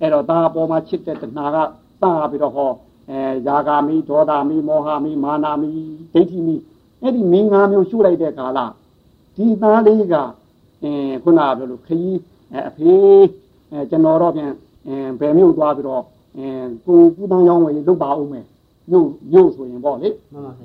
[0.00, 1.56] အဲ့တော့သားပေါ်မှာချစ်တဲ့တဏှာက
[2.02, 2.70] တာပြီးတော့ဟော
[3.10, 5.70] အဲယာဂာမိဒေါသမိမောဟမိမာနာမိ
[6.14, 6.56] ဒိဋ္ဌိမိ
[7.02, 8.60] အဲ့ဒီမင်းငါမျိုးရှုလိုက်တဲ့ကာလ
[9.36, 10.14] ဒီသားလေးက
[10.82, 12.20] အဲခုနပြောလို့ခရီး
[12.68, 13.26] အဖေး
[13.72, 14.52] အဲကျွန်တော်တော့ပြန်
[14.86, 16.02] အဲဘယ်မျိုးသွားပြီးတော့
[16.36, 16.46] အဲ
[16.86, 18.46] ကိုပူတန်းရောင်းဝယ်လုပ်ပါဦးမယ်
[18.90, 20.08] မြို့မြို့ဆိုရင်ပေါ့လေ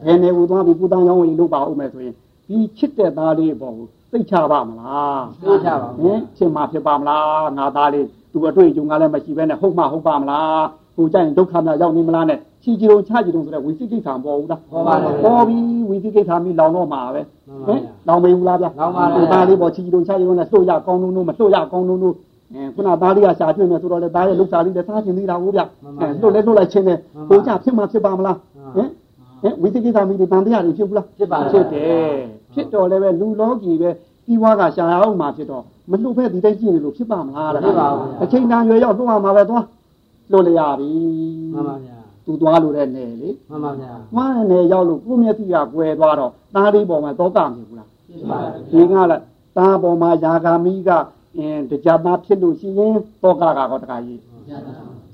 [0.05, 2.15] ဘယ်နေကိုသွားပြီးပူတန်းရောင်းဝယ်လုပ်ပါဦးမယ်ဆိုရင်
[2.47, 3.73] ဒီချစ်တဲ့သားလေးပေါ့
[4.11, 15.57] သိချပါမလားသိချပါဟင်ချစ်မှဖြစ်ပါမလားငါသားလေးသူအတွေ့အကြုံကလည်းမရှိဘဲနဲ့ဟုတ်မှဟုတ်ပါမလားကိုကြိုင်ဒုက္ခများရောက်နေမလားနဲ့ ချီကြည်လုံးချကြည်လုံးဆိုတဲ့ဝိသိကိစ္စမပေါ်ဘူးလားပေါ်ပါတယ်ပေါ်ပြီ
[15.89, 17.21] ဝိသိကိစ္စမိလောင်တော့မှာပဲ
[17.67, 22.15] ဟင်လောင်မေဘူးလားဗျာလောင်ပါတယ်ဒါလေးပေါ်ချီကြည်လုံးချကြည်လုံးနဲ့လှုပ်ရကောင်းလုံးလုံးမလှုပ်ရကောင်းလုံးလုံး
[22.53, 26.97] အဲခုနသားလေးကရှာတွေ့မယ်ဆိုတော့လေသားရဲ့လုစားလေးလည်းစားကျင်သေးတာဟုတ်ဗျအဲလှုပ်လဲလှုပ်လိုက်ချင်းနဲ့
[27.29, 28.37] ကိုကြဖြစ်မှဖြစ်ပါမလား
[28.75, 28.87] ဟင်
[29.43, 32.15] ဟင်ဝိသိကိစ္စမိဒီတန်တရားတွေဖြစ်ဘူးလားဖြစ်ပါဖြစ်တယ်
[32.53, 33.89] ဖြစ်တော်လည်းပဲလူလောကီပဲ
[34.25, 39.65] ပြီးွားကရှာရအောင်မှာဖြစ်တော့မလှုပ်ဖက်ဒီတိုင်းကြည့်နေလို့ဖြစ်ပါမလားဖြစ်ပါဘူးအချိန်တန်ရွယ်ရောက်လှုပ်ရမှာပဲသွား
[40.31, 40.89] လှုပ်လျာပြီ
[41.53, 49.23] မှန်ပါဗျာ သူသွားလို့တဲ့နယ်လေမှန်ပါဗျာသွားတဲ့နယ်ရောက်လို့ကိုမျက်စိကကွယ်သွားတော့သားလေးပေါ်မှာသောကမြင်ဘူးလားဖြစ်ပါဘူးဒီကလည်း
[49.57, 50.89] သားပေါ်မှာယာဂာမိက
[51.37, 54.21] အင်းတရားသားဖြစ်လို့ရှိရင်သောကကတော့တခါကြီး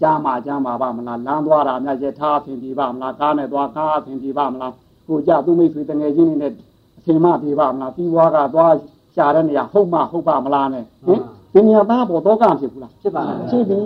[0.01, 4.73] ကြားမှာကြားမှာပါမလားလမ်းသွားတာများရထားအဆင်ပြေပါမလားကားနဲ့သွားကားအဆင်ပြေပါမလား
[5.07, 6.53] ကိုကြသူမိတ်ဆွေတငယ်ချင်းတွေနဲ့
[6.97, 8.73] အဆင်မပြေပါမလားပြီးွားကသွား
[9.15, 11.19] ရှာတဲ့နေရာဟုတ်မှဟုတ်ပါမလားနဲ့ဟင်
[11.53, 13.79] ဒီနေရာသားပေါ်သောကဖြစ်ဘူးလားဖြစ်ပါဖြစ်ပြီ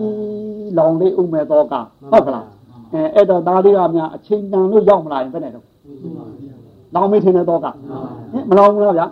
[0.78, 1.74] လောင်လေးဥမဲ့သောက
[2.12, 2.46] ဟုတ်ကလား
[2.94, 5.66] အဲအဲ့တော့သားလေးကများအချိန်တန်လို့ရောက်မလာရင်ဘယ်နဲ့တော့
[6.96, 7.76] လောင်မိထင်တဲ့သောကဟင်
[8.50, 9.08] မလောင်ဘူးလားဗျာ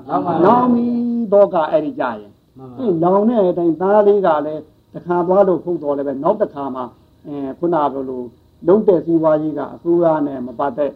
[0.46, 0.86] လောင်ပြီ
[1.34, 2.30] သောကအဲ့ဒီကြရင်
[2.78, 4.62] ဒီလောင်တဲ့အတိုင်းသားလေးကလည်း
[4.94, 6.82] တခါသွားလို့ဖုတ်တော်လည်းပဲနောက်တစ်ခါမှ
[7.28, 8.26] အဲခုနပြောလို့
[8.68, 10.92] လုံးတဲ့စည်းဝါးကြီးကအစိုးရနဲ့မပတ်သက်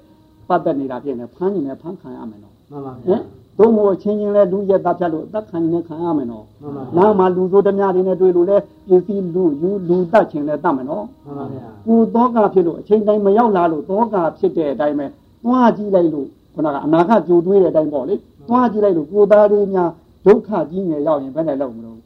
[0.50, 3.18] ပတ်သက်နေတာဖြစ်နေဖမ်းနေတယ်ဖမ်းခံရမယ်နော်မှန်ပါဗျာ
[3.58, 15.06] သို့မဟုတ်ချင်းချင်းလဲလူရက်သားဖြတ်လို့အသက်ခံနေခံရမယ်နော်မှန်ပါနားမှာလူဆိုးတများတွေနဲ့တွေ့လို့လဲပစ္စည်းလူယူလူတတ်ချင်းလဲတတ်မယ်နော်မှန်ပါဗျာကိုသောကဖြစ်လို့အချိန်တိုင်းမရောက်လာလို့သောကဖြစ်တဲ့အတိုင်းပဲ
[15.44, 18.16] သွားကြည့်လိုက်လို့ခုနကအနာဂတ်ကြိုတွေးတဲ့အတိုင်းပေါ့လေ
[18.50, 19.90] သွားကြည့်လိုက်လို့ကိုသားလေးများ
[20.26, 21.98] ဒုက္ခကြီးငယ်ရောက်ရင်ဘယ်နဲ့လုပ်မလို့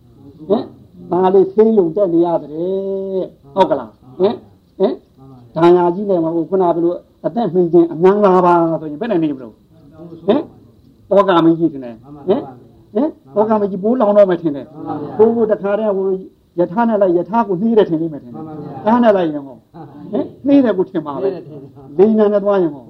[0.50, 0.64] ဟင်
[1.12, 4.36] ဒါလေးသိယုံတက်နေရတယ်ဟုတ်ကလားဟင်
[4.80, 4.94] ဟင်
[5.56, 6.94] ဒါညာကြီးနေမှာခုနကဘယ်လို
[7.26, 9.54] အသက်မှီခြင်းအများလားပါဆိုရင်ဘယ်နဲ့နေမလို့
[10.28, 10.42] ဟင်
[11.12, 11.96] ဩကာမကြီးတင်တယ်
[12.28, 12.42] ဟင်
[12.94, 14.66] ဟင်ဩကာမကြီးဘိုးလောင်တော့မှထင်တယ်
[15.18, 16.08] ဘိုးဘိုးတခါတည်းဟို
[16.60, 18.44] ယထာနဲ့လိုက်ယထာကိုနှီးတယ်ထင်လိမ့်မယ်ထင်တယ်
[18.86, 19.56] ကားနဲ့လိုက်ရင်ဟော
[20.12, 21.28] ဟင်နှီးတယ်ကိုထင်ပါပဲ
[21.98, 22.84] လိန်နဲ့သွားရင်ဟော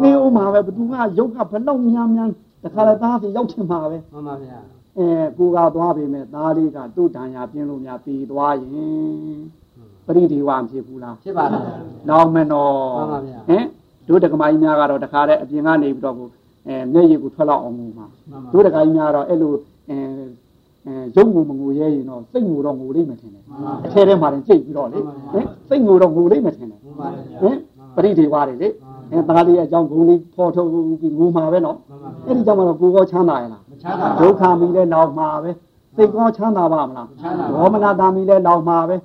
[0.00, 2.28] နှီးဦးမှာပဲဘသူကရုပ်ကဘလောက်များများ
[2.64, 4.58] တခါလည်းသားစီရောက်ထင်ပါပဲမှန်ပါဗျာ
[4.98, 5.06] အဲ
[5.38, 9.38] ကိုကသွားပြီမဲ့သားလေးကသူ့တန်ရာပြင်းလို့များပြီးသွားရင်
[10.06, 11.64] ပရိဒီဝမဖြစ်ဘူးလားဖြစ်ပါလား
[12.08, 13.64] နောင်မနောမှန်ပါဗျာဟင်
[14.08, 16.28] တို့တက္ကမကြီးများကတော့တခါတည်းအပြင်ကနေပြီးတော့ကို
[16.68, 18.06] အဲမျက်ရည်ကိုထွက်လောက်အောင်ငူမှာ
[18.52, 19.52] တို့တက္ကကြီးများတော့အဲ့လို
[19.88, 19.96] အဲ
[20.86, 23.42] အဲရုပ်ငူမငူရဲရင်တော့စိတ်ငူတော့ငူလိမ့်မယ်ထင်တယ်
[23.84, 24.98] အထဲထဲမှာတင်ကြိတ်ပြီးတော့လေ
[25.32, 26.80] ဟင်စိတ်ငူတော့ငူလိမ့်မယ်ထင်တယ်
[27.40, 27.56] ဟင်
[27.94, 28.68] ပရိဒီဝတွေလေ
[29.12, 31.76] အဲသားလေးအကြောင်းဘုံလေးဖော်ထုတ်ပြီးငူမှာပဲနော်
[32.26, 35.50] အဲ့ဒီကြောင့်မတော့ကိုကောချမ်းသာရလားမချမ်းသာဒုက္ခမီလဲနောက်မှာပဲ
[35.96, 37.08] စိတ်ကောချမ်းသာပါမလား
[37.54, 38.96] ဒေါမနတာမီလဲနောက်မှာပဲ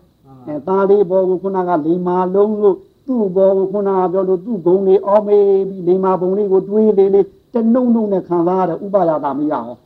[0.48, 9.78] အဲသားလေးဘောကိုခုနကလိမ္မာလုံးလို့သူ့ဘောကိုခုနကပြောလို့သူ့ဂုံလေးအော်မေးပြီးလိမ္မာဘုံလေးကိုတွေးလေးလေး တနှုံနှုံနဲ့ခံစားရတဲ့ဥပါယတာမီးရအောင်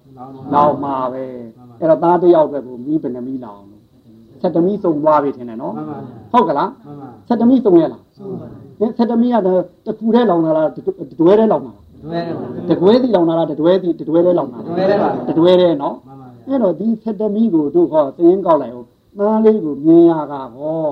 [0.53, 1.23] နောက်မှာပဲ
[1.79, 3.61] အဲ့တော့သားတယောက်အတွက်ကိုမီးဘယ်နှမီးလောင်
[4.41, 5.73] ဆက်တမီးစုံသွားပြီထင်တယ်နော်
[6.31, 6.69] ဟုတ်ကလား
[7.27, 8.01] ဆက်တမီးစုံရလား
[8.97, 9.37] ဆက်တမီးက
[9.85, 10.69] တခုတည်းလောင်လာလား
[11.19, 11.81] တွဲတည်းလောင်လာလား
[12.69, 14.59] တကွဲစီလောင်လာလားတတွဲစီတတွဲတည်းလောင်လာ
[15.29, 15.95] တတွဲတည်းနော်
[16.47, 18.87] အဲ့တော့ဒီဆက်တမီးကိုတို့ဟောသင်းကောက်လိုက်အောင်
[19.19, 20.89] သားလေးကိုမြင်ရကဟော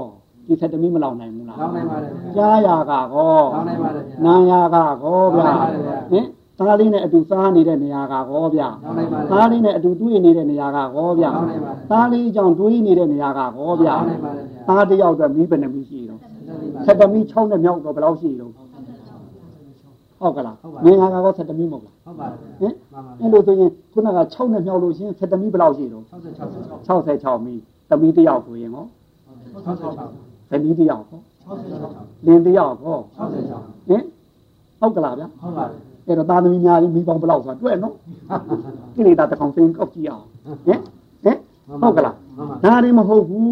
[0.48, 5.52] ဒီဆက်တမီးမလောင်နိုင်ဘူးလားလောင်နိုင်ပါတယ်ကြားရကဟောလောင်နိုင်ပါတယ်နာရကဟောဗျာ
[6.12, 6.26] ဟင်
[6.60, 8.70] သားလေးနဲ့အတူစားနေတဲ့နေရာကဟောဗျာ
[9.32, 11.32] သားလေးနဲ့အတူတွေ့နေတဲ့နေရာကဟောဗျာ
[11.92, 13.96] သားလေးကြောင့်တွေးနေတဲ့နေရာကဟောဗျာ
[14.68, 16.20] သားတယောက်အတွက်မိဘနဲ့မိရှိတော့
[16.86, 18.52] ဆက်တမီး6နဲ့မြောက်တော့ဘယ်လောက်ရှိတော့
[20.20, 22.74] ဟုတ်ကလားနေရာကတော့ဆက်တမီးမဟုတ်လားဟုတ်ပါဘူးဟင်
[23.20, 26.04] အဲ့လိုဆိုရင်ခုနက6နဲ့မြောက်လို့ရှိရင်ဆက်တမီးဘယ်လောက်ရှိတော့
[26.88, 27.56] 66 66မီ
[27.90, 28.86] သမီးတယောက်ဆိုရင်ဟော
[29.68, 31.20] 66သမီးတယောက်ဟော
[31.80, 34.04] 66လင်းတယောက်ဟော66ဟင်
[34.80, 35.66] ဟုတ်ကလားဗျာဟုတ်ပါ
[36.08, 37.94] အဲ့တော့သားသမီးများကြီးမိပေါင်းဘယ်လောက်ဆိုတာတွေ့နော်
[38.96, 40.26] ကိလေသာတစ်ကောင်စင်ကောက်ကြည့်အောင်
[40.66, 40.80] ဟင်
[41.24, 41.38] ဟင်
[41.82, 42.16] ဟုတ်ကလား
[42.64, 43.44] ဒါတွေမဟုတ်ဘူး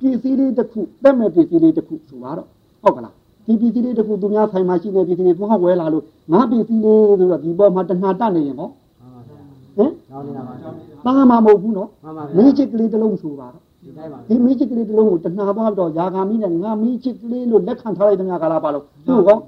[0.00, 2.46] ပစ္စည်းလေးတစ်ခုတက်မဲ့ပစ္စည်းလေးတစ်ခုဆိုတော့
[2.82, 3.14] ဟုတ်ကလား
[3.46, 9.38] ဒီပစ္စည်းလေးတစ်ခုသူများဆိုင်မှာရှိနေပစ္စည်းလေးသူဟောက်ဝဲလာလို့ငါပစ္စည်းလေးဆိုတော့ဒီပေါ်မှာတဏှာတတ်နေရင်ဟောမှန်ပါဗျာ
[9.76, 10.70] ဟင်ကြောင်းနေတာပါဗျာ
[11.04, 19.38] သားမှာမဟုတ်ဘူးနော်မှန်ပါဗျာမိချစ်ကလေးတစ်လုံးဆိုပါတော့ဒီတိုင်းပါဒီမိချစ်ကလေးတစ်လုံးကိုတဏှာသွားပြီးတော့ယာဂာမိနဲ့ငါမိချစ်ကလေးလို့လက်ခံထားလိုက်တဲ့များကာလပါလို့သူ့ဟော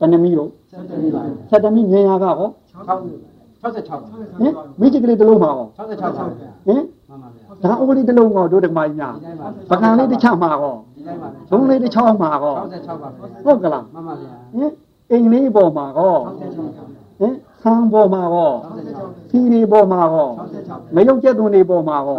[0.00, 14.72] တဏှမီတော့ဆက်တယ်ပါဗျာဆက်တမီမြင်ရကဟော66ပါဟင်မိချစ်ကလေးတစ်လုံးပါဟော66ပါဗျာဟင်မှန်ပါဗျာဒါဥပဒေတစ်လုံးဟောတို့ဓမ္မကြီးများဒီတိုင်းပါပကံလေးတစ်ချမှာဟောဒီတိုင်းပါဘုံလေးတစ်ချောင်းမှာဟော66ပါဗျာဟုတ်ကလားမှန်ပါဗျာဟင်
[15.10, 16.14] အိမ်လေးပေါ်မှာဟော
[16.48, 16.84] 66ပါ
[17.20, 18.50] ဟင်ဆံပေါ်မှာဟော
[18.90, 20.28] 66ဖီတွေပေါ်မှာဟော
[20.62, 22.18] 66မယုတ်ကျက်သွန်တွေပေါ်မှာဟော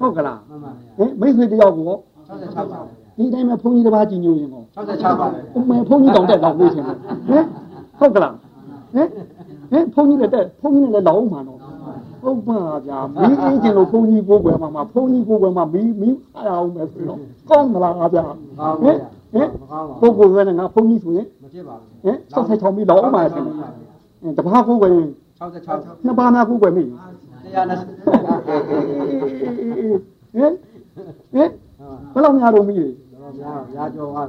[0.00, 1.90] ဟုတ်ကလားမှန်ပါဗျာဟင်မိတ်ဆွေတယောက်ကို
[2.28, 2.80] 66ပါ
[3.16, 6.96] ဒီတိုင်းမှာဘုန်းကြီးတစ်ပါးကြည်ညိုရင်ဟော66ပါဗျာအမေဘုန်းကြီးတောင်တက်တော့လို့ရှင်ဟင်
[7.98, 8.34] ဟုတ်ကလား
[8.94, 9.08] ဟင်
[9.70, 11.58] ဟင်ဘုန်းကြီးလည်းတက်ဘုန်းကြီးလည်းလောင်းမှာတော့
[12.22, 17.18] ဟုတ်ပါဗျာမီးအင်းကျင်လို့ဘုန်းကြီးကိုယ်ွယ်မှာမှာဘုန်းကြီးကိုယ်ွယ်မှာမီးမီးအားအောင်မယ်ဆိုတော့
[17.50, 18.24] ကောင်းမလားဗျာ
[18.82, 18.96] ဟင်
[19.34, 19.48] ဟင်
[20.00, 23.48] ပုဂ္ဂိုလ်ကလည်းငါဘုန်းကြီးဆိုရင်မဖြစ်ပါဘူးဟင်ဆောက်ဆိုင်ချောင်းပြီးလောင်းမှာဆင်တ
[24.28, 25.08] ယ်တပါးကိုယ်ွယ်ရင်
[25.40, 27.86] 66နှစ်ပါးများကိုယ်ွယ်မိ120
[30.34, 30.52] ဟင်
[31.34, 31.50] ဟင်
[32.12, 33.05] ဘယ်လောက်များတော့မိလဲတော့ဗျာ
[33.76, 34.22] ရာကျော်ပါ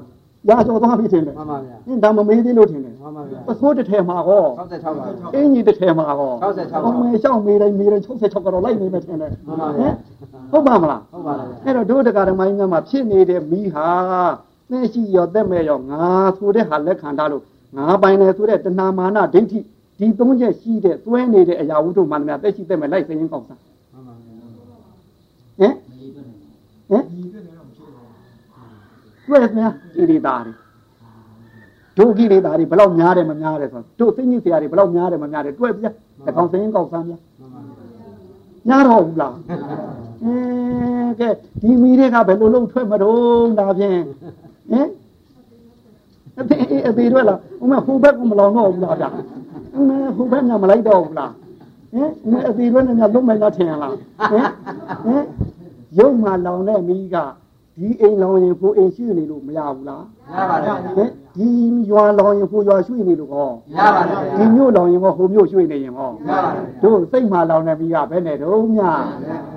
[0.50, 9.90] ရာကျော်သွားပြီထင်တယ်မှန်ပါဗျာဟင်ဒါမမေးသေးလို့ထင်တယ်မှန်ပါဗျာပစိုးတစ်ထည်မှာဟော66ပါဗျာအင်းကြီးတစ်ထည်မှာဟော66ပါအမေရှောင်းမေးတိုင်းမေးတိုင်း66ကတော့လိုက်နေမယ်ထင်တယ်မှန်ပါဗျာ
[10.52, 13.90] ဟုတ်ပါမလားဟုတ်ပါလားဗျာအဲ့တော့တို့တက္ကရာမိုင်းများမှာဖြစ်နေတဲ့မိဟာ
[14.70, 16.02] သင်ရှိရောသက်မဲ့ရောငါ
[16.38, 17.44] ဆိုတဲ့ဟာလက်ခံထားလို့
[17.78, 19.60] ငါပိုင်တယ်ဆိုတဲ့တဏမာနဒိဋ္ဌိ
[20.00, 24.34] ဒီသုံးချက်ရှိတဲ့သွဲနေတဲ့အရာဝတ္ထုမှန်တယ်များသက်ရှိသက်မဲ့လိုက်စရင်ကောက်စားမှန်ပါဗျာ
[25.60, 25.74] ဟင်
[26.90, 27.04] ဟင်
[29.28, 30.54] တွေ့ရမလားဣရိတာတွေ
[31.98, 35.86] တို့ကိလေသာတွေဘယ်လောက်များတယ်မများတယ်ဆိုတော့တို့သိဉ္ဇဆရာတွေဘယ်လောက်များတယ်မများတယ်တွေ့ပြ
[36.26, 37.76] တကောင်စရင်ကောက်စားများမှန်ပါဗျာ
[38.68, 39.34] များတော့ဘူးလား
[40.24, 40.34] အဲ
[41.20, 41.30] ကဲ
[41.62, 43.92] ဒီမီတွေကဘယ်လိုလုပ်ထွက်မတော့ဒါဖြင့်
[44.72, 44.90] ဟင်
[46.40, 49.06] အသေးအသေးတွေ့လားဥမာဟိုဘက်ကမလောင်တော့ဘူးလားဗျ
[49.76, 51.32] အမေဟိုဘက်ကမလိုက်တော့ဘူးလား
[51.94, 53.94] ဟင်အမေအသေးတွေ့နေများလုံးမယ်လားထင်လား
[54.32, 54.46] ဟင်
[55.06, 55.24] ဟင်
[55.98, 57.18] ရုပ်မှလောင်တဲ့မီးက
[57.80, 61.48] ဒီအိမ်လောင်ရင်ကိုအိမ်ရှိနေလို့မရဘူးလားရပါတယ်ဟင်ဒီ
[61.90, 68.82] ရွာလောင်ရင်ကိုရွာရွှေ့နေလို့ဟောရပါတယ်ဒီမြို့လောင်ရင်ဟောဟိုမြို့ရွှေ့နေရင်ဟောရပါတယ်တို့စိတ်မှလောင်တဲ့ပြီးကဘယ်နဲ့တော့မြ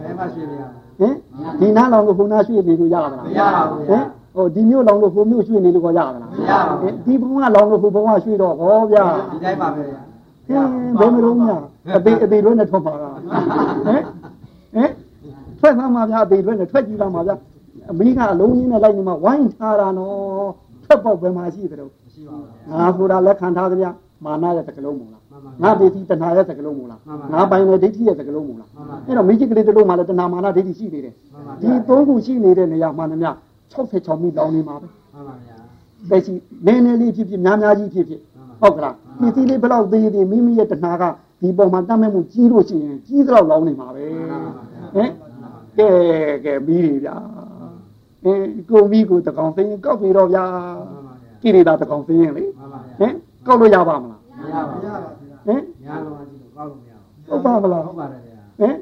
[0.04, 0.64] ဘယ်မှာရှိနေရ
[0.98, 1.14] ဟင်
[1.60, 4.04] ဒီနားလောင်လို့ဟိုနားရွှေ့နေလို့ရသလားမရပါဘူးဟင်
[4.34, 6.16] ဟိုဒီမြို့လောင်လို့ဟိုမြို့ရွှေ့နေလို့ကောရသလားမ
[6.50, 10.00] ရပါဘူးဒီဘုံကလောင်လို့ဟိုဘုံကရွှေ့တော့ဟောဗျာဒီတိုင်းပါပဲဗျာ
[10.48, 10.66] ဟင်
[10.98, 11.50] ဘယ်မလို့မြ
[11.96, 14.02] အသေးအသေးလွဲနဲ့ထွက်ပါလားဟင်
[14.74, 14.90] ဟင်
[15.58, 17.34] ထွက်သားမှာဗျာအသေးလွဲနဲ့ထွက်ကြည့်လာမှာဗျာ
[17.90, 20.50] အမိကအလုံးကြီးနဲ့လိုက်နေမှာဝိုင်းထားတာနော်
[20.84, 23.90] ထွက်ပေါက်ဘယ်မှာရှိသလဲမရှိပါဘူးငါဆိုတာလက်ခံထားသဗျာ
[24.24, 33.30] မာနရဲ့သကလုံးမို့လားမှန်ပါငါပစ္စည်းတဏှာရဲ့သကလုံးမို့လားမှန်ပါငါပိုင်တဲ့ဒိဋ္ဌိရဲ့သကလုံးမို့လားမှန်ပါအဲ့တော့မိจิตကလေးတစ်လုံးမှလည်းတဏှာမာနဒိဋ္ဌိရှိနေတယ်မှန်ပါဒီသုံးခုရှိနေတဲ့နေရာမှန်သမျှ
[33.76, 35.56] 66မိလောင်နေမှာပဲမှန်ပါဗျာ
[36.10, 36.32] ပဲရှိ
[36.66, 38.20] နည်းနည်းလေးဖြစ်ဖြစ်များများကြီးဖြစ်ဖြစ်
[38.60, 41.04] ဟုတ်ကလားပစ္စည်းလေးဘယ်လောက်သေးသေးမိမိရဲ့တဏှာက
[41.40, 44.04] ဒီပုံမှာတတ်မဲ့မှုကြီးလို့ရှိရင်ကြီးသလောက်လောင်နေမှာပဲ
[44.94, 45.10] ဟင်
[45.78, 45.88] ကဲ
[46.44, 47.16] ကဲပြီးပြီဗျာ
[48.24, 53.12] အင်းကိုမိကိုတကောင်သိရင်ကောက်ပြီတော့ဗျာမှန်ပါဗျာကိရိတာတကောင်သိရင်လေမှန်ပါဗျာဟင်
[53.46, 54.80] ကောက်လို့ရပါမလားမရပါဘူး
[55.46, 58.74] ဟင်ညာလုံးအကြည့်လို့ကောက်လို့မရဘူးဟုတ်ပါမလားဟုတ်ပါတယ်ဗျာဟင်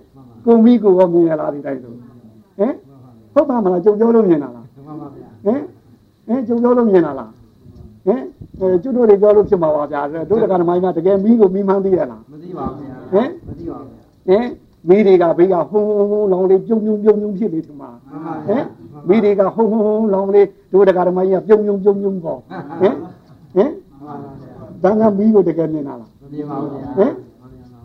[0.45, 1.93] ကိုမိကိုရောမြင်ရလားဒီတိုင်းဆို
[2.59, 2.73] ဟင်
[3.35, 5.61] ဟုတ်ပါမလားကြုံပြောလို့မြင်တာလားမှန်ပါဗျာဟင်
[6.27, 7.31] ဟင်ကြုံပြောလို့မြင်တာလား
[8.07, 8.23] ဟင်
[8.61, 14.47] အဲကျွတ်တို့တွေပြောလို့ဖြစ်မှာပါဗျာတို့တက္ကရာမိုင်းကတကယ်မိကိုမိမှန်းသိရလားမသိပါဘူးဗျာဟင်မသိပါဘူးဗျာဟင်
[14.89, 18.65] မိတွေကဘေးကဟုံဟုံဟုံလောင်လေးပြုံပြုံပြုံပြုံဖြစ်နေထင်မှာမှန်ပါဟင်
[19.09, 22.39] မိတွေကဟုံဟုံဟုံလောင်လေးတို့တက္ကရာမိုင်းကပြုံပြုံပြုံပြုံပေါ့
[22.81, 22.95] ဟင်
[23.55, 23.71] ဟင်
[24.83, 27.13] မှန်ပါဗျာဒါကမိကိုတကယ်မြင်တာလားမသိပါဘူးဗျာဟင်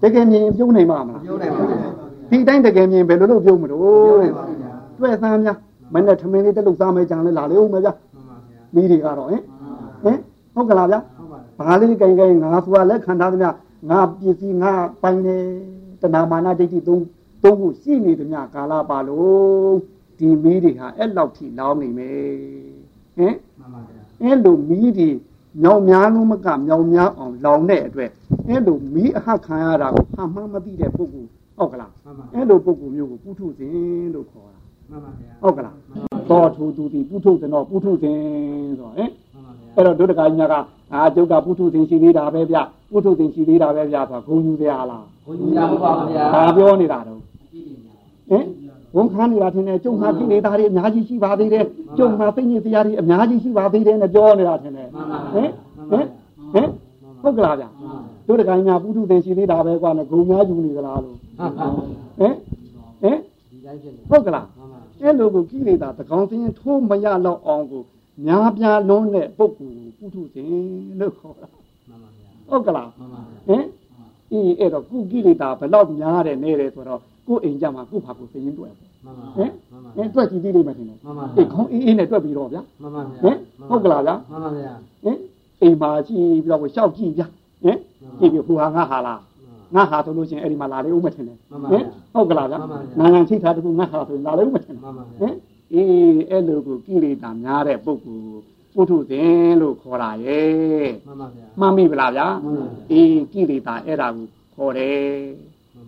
[0.02, 1.78] တကယ်မြင်ပြုံးနိုင်မှာမလားပြောတယ်ပါဗျာ
[2.30, 5.58] ဒီတိုင်းတကယ်မြင်ဘယ်လိုလုပ်ပြုံးမလို့ပြောတယ်ပါဗျာတွေ့သမ်းများ
[5.94, 9.42] မနဲ့ထမင်းလေးတက်လို့စားမယ်ကြံလဲလာလေဦးမယ်ဗျာမှန်ပါဗျာမိတွေကတော့ဟင်
[10.04, 10.18] ဟင်
[10.54, 13.50] ဟုတ်ကလားဗျာဟုတ်ပါတယ်ဘာလေးကြိုင်ကြိုင်ငါဆိုတာလက်ခံထားသမျှ
[13.90, 15.38] ငါပစ္စည်းငါပိုင်နေ
[16.04, 17.04] တဏမာနဒိဋ္ဌိသုံး
[17.44, 19.76] သုံးခုရှိနေသမျှကာလပါလို့
[20.18, 22.74] ဒီမီးတွေဟာအဲ့လောက်ထိလောင်းနေမယ်
[23.18, 25.10] ဟင်မှန်ပါဗျာအဲ့လိုမီးတွေ
[25.62, 28.10] မြောင်များလုံးမကမြောင်များအောင်လောင်တဲ့အတွက်
[28.48, 35.76] အဲ့လိုမီးအဟခံရတာကိုအမှန်မသိတဲ့ပုဂ္ဂိုလ်ဟုတ်ကလားမှန်ပါအဲ့လိုပုဂ္ဂိုလ်မျိုးကိုပုထုဇဉ်လို့ခေါ်တာမှန်ပါဗျာဟုတ်ကလား
[36.30, 38.18] သောထူသူဒီပုထုဇဉ်တော့ပုထုဇဉ်
[38.80, 40.56] ဆိုတော့ဟင်မှန်ပါဗျာအဲ့တော့ဒုဒကကြီးများက
[40.94, 42.58] အာကျုပ်ကပုထုဇဉ်ရှိသေးတာပဲဗျ
[42.92, 47.20] ပုထုဇဉ်ရှိသေးတာပဲဗျဆိုတာဂုံယူစရာလား ဘုရားဟုတ်ပါဗျာဒါပြောနေတာတော့
[48.32, 48.46] ဟင်
[48.96, 51.66] ဝန်ခံနေတာထင်တယ်ကျုံမှာကိလေသာတွေအများကြီးရှိပါသေးတယ်
[51.98, 55.50] ကျုံမှာသိဉ္ဇစရာတွေအများကြီးရှိပါသေးတယ်နဲ့ပြောနေတာထင်တယ်မှန်ပါဟင်
[55.92, 56.06] ဟင်
[56.54, 56.68] ဟင်
[57.22, 57.66] ဟုတ်ကလားဗျ
[58.28, 61.68] ဒုဒကကြီးများပုထုဇဉ်ရှိသေးတာပဲကွာနဲ့ဂုံများယူနေသလားလို့ဟုတ်ပါ
[62.20, 62.34] ဟင်
[63.02, 63.18] ဟင်
[63.52, 67.84] ဒီတိုင်းဖြစ်နေဟုတ်ကလားမှန်ပါအဲ့လိုကိုကိလေသာတကောင်စင်းထိုးမရတော့အောင်ကို
[68.26, 70.48] များပြားလုံးတဲ့ပုဂ္ဂိုလ်ပုထုဇဉ်
[71.00, 71.48] လို့ခေါ်တာ
[71.90, 73.66] မှန်ပါဗျာဟုတ်ကလားမှန်
[74.34, 83.38] ပါဗျာဟင်အေးအဲ့တော့ကုကိလေသာဘယ်တော့များတယ်နေတယ်ဆိုတော့ကိုယ်အိမ်ကြမှာကိုယ်ဖာကိုသိရင်တွေ့ပေါ့မှန်ပါဟင်မှန်ပါဟင်တွေ့ကြည့်သေးလိမ့်မယ်ထင်တယ်မှန်ပါအေးခေါင်းအေးအေးနဲ့တွေ့ပြီးတော့ဗျာမှန်ပါဗျာဟင်
[83.70, 85.18] ဟုတ်ကလားဗျာမှန်ပါဗျာဟင်
[85.62, 87.28] အိမ်မှာကြည့်ပြီးတော့ကိုရှောက်ကြည့်ဗျာ
[87.64, 87.78] ဟင်
[88.20, 89.20] ကြည့်ပြီးဟူဟာငါဟာလား
[89.76, 95.36] ငါဟာဆိုလို့ချင်းအဲ့ဒီမှာလာလေဦးမထင်တယ်မှန်ပါဟင်ဟုတ်ကလားဗျာမှန်ပါဗျာနိုင်ငံချိတ်ထားတခုငါဟာဆိုရင်လာလေဦးမထင်တယ်မှန်ပါဟဗျာင်
[95.74, 98.42] အေးအဲ့လိုကိုကိလေသာများတဲ့ပုဂ္ဂိုလ်
[98.76, 104.98] ပုထုဇဉ်လို့ခေါ်တာရဲ့မှန်ပါဗျာမှန်ပြီဗလားဗျာမှန်ပါအေးကိလေသာအဲ့ဒါကိုခေါ်တယ်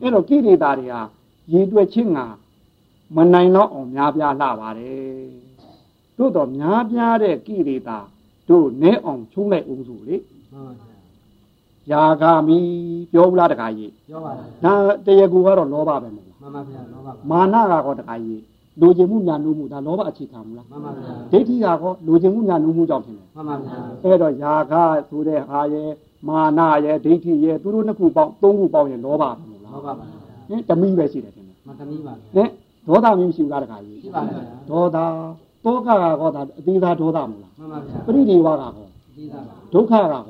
[0.02, 1.02] အဲ့တော့ကိလေသာတွေဟာ
[1.52, 2.20] ရည်တွက်ခြင်းက
[3.16, 5.30] မနိုင်တော့အောင်များပြားလှပါတယ်
[6.18, 8.00] တို့တော့များပြားတဲ့ကိလေသာ
[8.50, 10.16] တို့နဲအောင်ချုံးလိုက်အောင်စုလေ
[10.52, 10.74] မှန်ပါ
[11.90, 12.58] ဗျာယာဂာမိ
[13.12, 14.32] ပြောဘူးလားတခါကြီးပြောပါ
[14.66, 18.42] လားဒါတရားကူကတော့လောဘပဲမဟုတ်လားမှန်ပါဗျာလောပါမာနကတော့တခါကြီး
[18.82, 24.74] လူကျင်မှုညာနုမှုဒါလောဘအခြေခံမလားမှန်ပါဗျာဒိဋ္ဌိကတော့လူကျင်မှုညာနုမှုကြောင့်ဖြစ်တယ်မှန်ပါဗျာအဲ့တော့ယာဂ
[25.10, 25.90] ဆိုတဲ့ဟာရဲ့
[26.28, 30.18] မာနရဲ့ဒိဋ္ဌိရဲ့သူတို့နှစ်ခုပေါင်းသုံးခုပေါင်းရင်လောဘပဲမဟုတ်လားလောပါပါဗျာ
[30.50, 32.50] ဟင်တမိပဲရှိတယ်ထင်တယ်မတမီးပါဟင်
[32.88, 34.98] ဒေါသမင်းမရှိဘူးလားတခါကြီးရှိပါဗျာဒေါသ
[35.66, 35.90] တောကက
[36.22, 38.74] တော့ဒါအသေးသားဒေါသမဟုတ်လားမှန်ပါဗျာပရိဒီဝါကတော့
[39.16, 40.24] ဒီသားပါဒုက္ခကတော့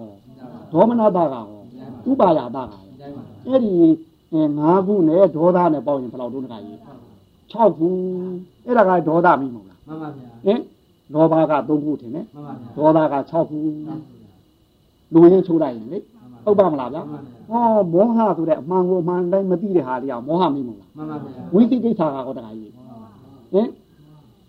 [0.73, 1.47] ဒေါမနတကတော့
[2.09, 3.71] ဥပါယတကတော့ဒီတိုင်းပါအဲ့ဒီ
[4.33, 6.79] အဲ၅ခုနဲ့ဒေါသနဲ့ပေါင်းရင်ဘယ်လောက်တုံးတခါကြီး
[7.51, 7.89] 6ခု
[8.65, 10.59] အဲ့ဒါကဒေါသမင်းမဟုတ်လားမှန်ပါဗျာဟင်
[11.13, 13.59] လောဘက3ခုထင်တယ်မှန်ပါဗျာဒေါသက6ခု
[15.13, 15.99] လူရင်းချိုးလိုက်ရင်လေ
[16.43, 17.01] ဟုတ်ပါမလားဗျာ
[17.49, 17.61] ဟော
[17.93, 22.71] မောဟဆိုတဲ့အမှန်ကိုအမှန်တိုင်းမသိတဲ့ဟာတွေကမောဟမင်းမဟုတ်လားမှန်ပါဗျာဝိသိကိစ္စကတော့တခါကြီး
[23.53, 23.67] ဟင်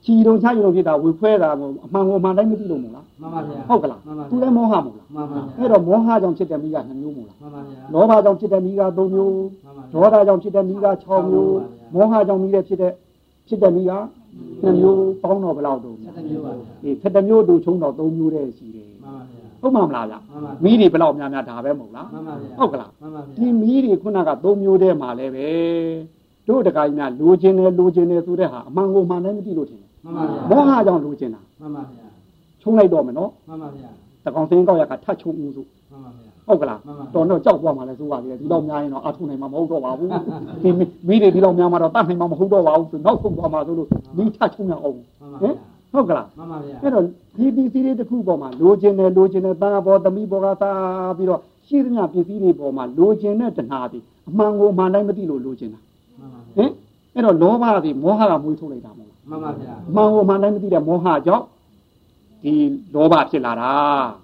[0.05, 11.57] ခြီတုံချရုံဖြစ်တာဝေခွဲတာကိုအမှန်ကိုအမှန်တိုင်းမသိလို့မဟုတ်လားမှန်ပါဗျာဟုတ်ကလားမှန်ပါသူလည်းမောဟမဟုတ်လားမှန်ပါဗျာအဲ့တော့မောဟကြောင့်ဖြစ်တဲ့မိက2မျိုးမဟုတ်လားမှန်ပါဗျာလောဘကြောင့်ဖြစ်တဲ့မိက3မျိုးမှန်ပါဒေါသကြောင့်ဖြစ်တဲ့မိက6မျိုး
[11.95, 12.93] မောဟကြောင့်မိတဲ့ဖြစ်တဲ့
[13.49, 13.93] ဖြစ်တဲ့မိက
[14.63, 25.49] 2မျိုးပေါင်းတော့ဘယ်လောက်တုံးဆက်တမျိုးပါဗျာအေး7မျိုးတို့ချုံတော့3မျိုးတည်းရှိတယ်မှန်ပါဗျာဟုတ်မှာမလားဗျမှန်ပါမိတွေဘယ်လောက်များများဒါပဲမဟုတ်လားမှန်ပါဗျာဟုတ်ကလားမှန်ပါဗျာဒီမိတွေခုနက3မျိုးတည်းမှာလည်းပဲ
[26.49, 32.07] တို့တခါကြီးများလိုချင်တယ်လိုချင်တယ်ဆိုတဲ့ဟာအမှန်ကိုမှန်တယ်မသိလို့ထင်တယ်မှန်ပါဗျာမောဟကြောင့်လိုချင်တာမှန်ပါဗျာ
[32.63, 33.89] ချုံလိုက်တော့မယ်နော်မှန်ပါဗျာ
[34.25, 40.09] တကောင်စင်းကောက်ရကထတ်ချုံဦးစုမှန်ပါဗျာ ဟုတ်ကလားမှန်ပါတော်တော့ကြောက်သွားမှလည်းစိုးပါလေဒီတော့များရင်တော့အထုနိုင်မှာမဟုတ်တော့ပါဘူး
[40.63, 40.71] ဒီ
[41.09, 45.55] မိတွေဒီတော့များမှာတော့တတ်နိုင်မှာမဟုတ်တော့ပါဘူးဆိုနောက်ဆုံးသွားမှာဆိုလို့မိထတ်ချုံရအောင်မှန်ပါဟင်
[45.93, 47.05] ဗျာဟုတ်ကလားမှန်ပါဗျာအဲ့တော့
[47.37, 55.81] ဒီပစ္စည်းတွေတစ်ခုပေါ်မှာလိုချင်တယ်လိုချင်တယ်တန်ခါပေါ်သမီးပေါ်ကစားပြီးတော့ရှိသမျှပစ္စည်းတွေပေါ်မှာလိုချင်တဲ့တဏှာတွေအမှန်ကိုအမှန်တိုင်းမသိလို့လိုချင်တာ
[56.21, 56.71] မှန်ပါဟဗျာင်
[57.15, 61.45] အဲ့တော့လောဘတွေမောဟကမွေးထုတ်လိုက်တာမဟုတ်လားမှန်ပါဗျာအမှန်ကိုအမှန်တိုင်းမသိတဲ့မောဟကြောင့်
[62.43, 62.53] ဒီ
[62.95, 63.75] လောဘဖြစ်လာတာ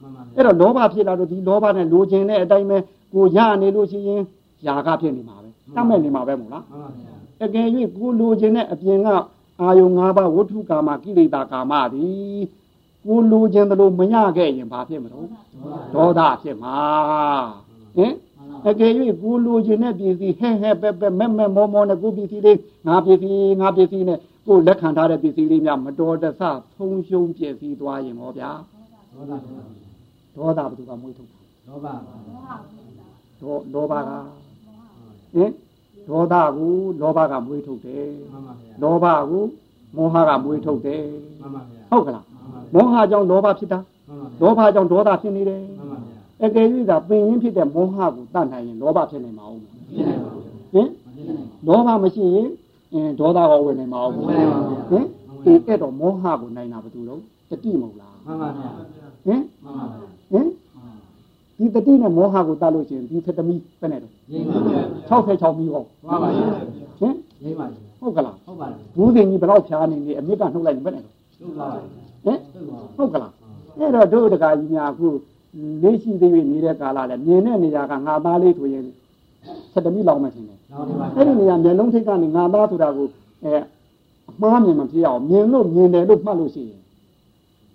[0.02, 2.78] မှန်ပါဗျာအဲ့တော့လောဘဖြစ်လာတော့ဒီလောဘနဲ့လိုချင်တဲ့အတိုင်းပဲ
[3.12, 4.22] ကိုရနေလို့ရှိရင်
[4.66, 7.12] ຢာကဖြစ်နေမှာပဲတတ်မဲ့နေမှာပဲမဟုတ်လားမှန်ပါဗျာ
[7.44, 9.08] အကယ်၍ကိုလိုချင်တဲ့အပြင်က
[9.60, 12.42] အာယုံ၅ပါးဝဋ္ထုကာမကိလေသာကာမသည်
[13.04, 15.26] ကိုလိုချင်တယ်လို့မရခဲ့ရင်ဘာဖြစ်မလို့
[15.94, 16.76] ဒေါသဖြစ်မှာ
[17.96, 18.12] ဟင်
[18.68, 26.42] အကယ်၍ကိုလိုချင်တဲ့ပစ္စည်းဟဲ့ဟဲ့ပဲပဲမဲ့မဲ့မောမောနဲ့ကိုပစ္စည်းလေးငါပစ္စည်းငါပစ္စည်းနဲ့ ကိုလက်ခံထားတဲ့ပစ္စည်းလေးများမတော်တဆ
[26.74, 28.50] ဆုံးရှုံးပြည့်စည်သွားရင်ဟောဗျာ
[30.34, 31.94] ဒေါသပါဒေါသဘယ်သူကမွေးထုတ်တာလောဘပါ
[33.40, 34.10] ဒေါဒေါဘက
[35.34, 35.50] ဟင်
[36.08, 39.44] ဒေါသကိုလောဘကမွေးထုတ်တယ်မှန်ပါဗျာလောဘကို
[39.96, 41.02] မောဟကမွေးထုတ်တယ်
[41.40, 42.24] မှန်ပါဗျာဟုတ်ကလား
[42.74, 43.78] မှန်ပါဗျာမောဟကြောင့်လောဘဖြစ်တာ
[44.40, 49.66] မှန်ပါဗျာလောဘကြောင့်ဒေါသဖြစ်နေတယ်မှန်ပါဗျာအကယ်၍သာပင်ရင်းဖြစ်တဲ့မောဟကိုတတ်နိုင်ရင်လောဘဖြစ်နိုင်မှာအောင်ဖြ
[49.98, 52.48] စ်နိုင်ပါဘူးဟင်မဖြစ်နိုင်ပါလောဘမရှိရင်
[52.92, 55.04] အင်းဒေါသကဝင်နိုင်မှာအောင်ဝင်နိုင်ပါဘူးဟင်
[55.44, 58.68] ဒီအဲ့တော့မောဟကိုနိုင်တာဘယ်သူတော့တတိမဟုတ်လားမှန်ပါဗျာ
[59.24, 60.46] ဟင်မှန်ပါဗျာဟင်
[61.58, 66.46] ဒီတတိနဲ့မောဟကိုတတ်လို့ရှိရင်ဒီသတ္တမီပဲနဲ့တော့ရင်းပါဗျာ66မီဟောဟုတ်ပါဗျာ
[67.00, 71.80] ဟင်ရင်းပါဗျာဟုတ်ကလားဟုတ်ပါဗျာဘူးစင်ကြီးဘယ်တော့ဖြားနေနေအမြစ်ကနှုတ်လိုက်ရင်ပဲနဲ့တော့ဟုတ်ပါဗျာ
[72.24, 73.32] ဟင်ဟုတ်ပါဟုတ်ကလား
[73.78, 75.08] အဲ့တော့တို့တကာကြီးများအခု
[75.82, 78.84] လေးရှိသေး၍နေတဲ့ကာလလဲမြင်တဲ့နေရာကငါသားလေးဆိုရင်
[79.72, 83.06] ဆက်တမိလောင်မှထင်တယ်နောက်ဒီပါအဲ့ဒီနေရာမျက်လုံးထိတ်ကနေငါသားဆိုတာကို
[83.44, 83.54] အဲ
[84.28, 86.80] အမှားမြင်မှဖြစ်အောင်မြင်လို့မြင်တယ်လို့မှတ်လို့ရှိရင်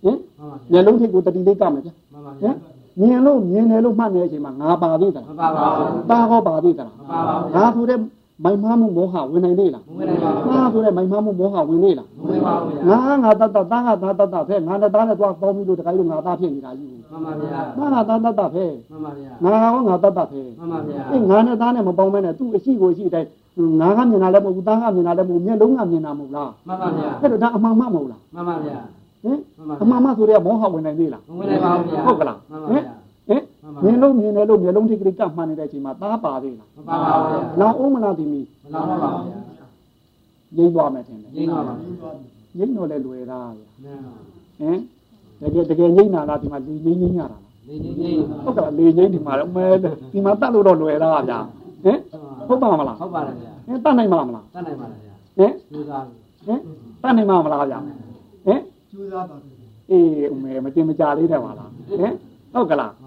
[0.03, 2.56] ဟင်မှန်ပါမျက်လုံးထိတ်ကိုတတိလေးကမယ်ဗျမှန်ပါဟဗျာင်
[3.01, 7.99] မြင်လို့မြင်တယ်လို့မှတ်နေတဲ့အချိန်မှာငါပါသေးသမလားပါပါဘူးတာဟောပါသေးသလားမပါပါဘူးငါဆိုတဲ့
[8.43, 23.30] မိုင်မားမှုမောဟဝင်နိုင်သေးလားမဝင်နိုင်ပါဘူးငါဆိုတဲ့မိုင်မားမှုမောဟဝင်သေးလားမဝင်ပါဘူးဗျာငါငါတတ်တတ်သားငါသားတတ်တတ်ဖဲငါနဲ့သားနဲ့သွားပေါင်းပြီးလို့တခါလို့ငါသားဖြစ်နေတာကြီးမှန်ပါဗျာငါငါသားတတ်တတ်ဖဲမှန်ပါဗျာငါဟောငါတတ်တတ်ဖဲမှန်ပါဗျာအေးငါနဲ့သားနဲ့မပေါင်းမဲနဲ့သူ့အရှိကိုအရှိတိုင်း
[23.80, 28.78] ငါကမြင်တာလည်းမဟုတ်ဘူးသားကမြင်တာလည်းမဟုတ်မျက်လုံးကမြင်တာမဟုတ်လားမှန်ပါဗျာအဲ့တော့ဒါအမှန်မှမဟုတ်လားမှန်ပါဗျာ
[29.23, 32.93] ဟင်မှန်ပါအမှန်မှဆိုတဲ့မောဟဝင်နိုင်သေးလားမဝင်နိုင်ပါဘူးဗျာဟုတ်ကလားမှန်ပါဟင်ဗျာ
[33.30, 33.41] ဟင်
[33.84, 39.67] မြင်လို့မြင်တယ်လို့မျက်လုံးထိတ်ကလေးကမှန်နေတဲ့အချိန်မှာသားပါသေးလားမပါပါဘူးဗျာလောင်အောင်မလားဒီမီမလောတော့ပါဘူးဗျာ
[40.56, 44.13] ငိမ့်သွားမယ်ထင်တယ်ရင်းပါပါငိမ့်တော့လည်းလွယ်သားဗျာမှန်ပါ
[44.60, 44.80] ဟင်
[45.41, 48.12] တကယ်တကယ်ငိမ့်နာလားဒီမှာလေငိမ့်ငိမ့်ရတာလားနေနေနေ
[48.43, 51.39] ဟုတ်ကဲ့လေငိမ့်ဒီမှာတော့မဲဒီမှာတတ်လို့တော့လွယ်လားဗျာ
[51.84, 51.99] ဟင်
[52.47, 56.15] ဟုတ်ပါမလားဟုတ်ပါတယ်ဗျာဟင်တတ်နိုင်မလားမလားတတ်နိုင်ပါလားဗျာဟင်ကျိုးစားပြီ
[56.47, 56.60] ဟင်
[57.01, 57.80] တတ်နိုင်မလားဗျာ
[58.45, 59.47] ဟင်ကျိုးစားပါပဲ
[59.91, 62.13] အေးအမေမတင်မကြလေးတယ်ပါလားဟင်
[62.53, 63.07] ဟုတ်ကလားမှန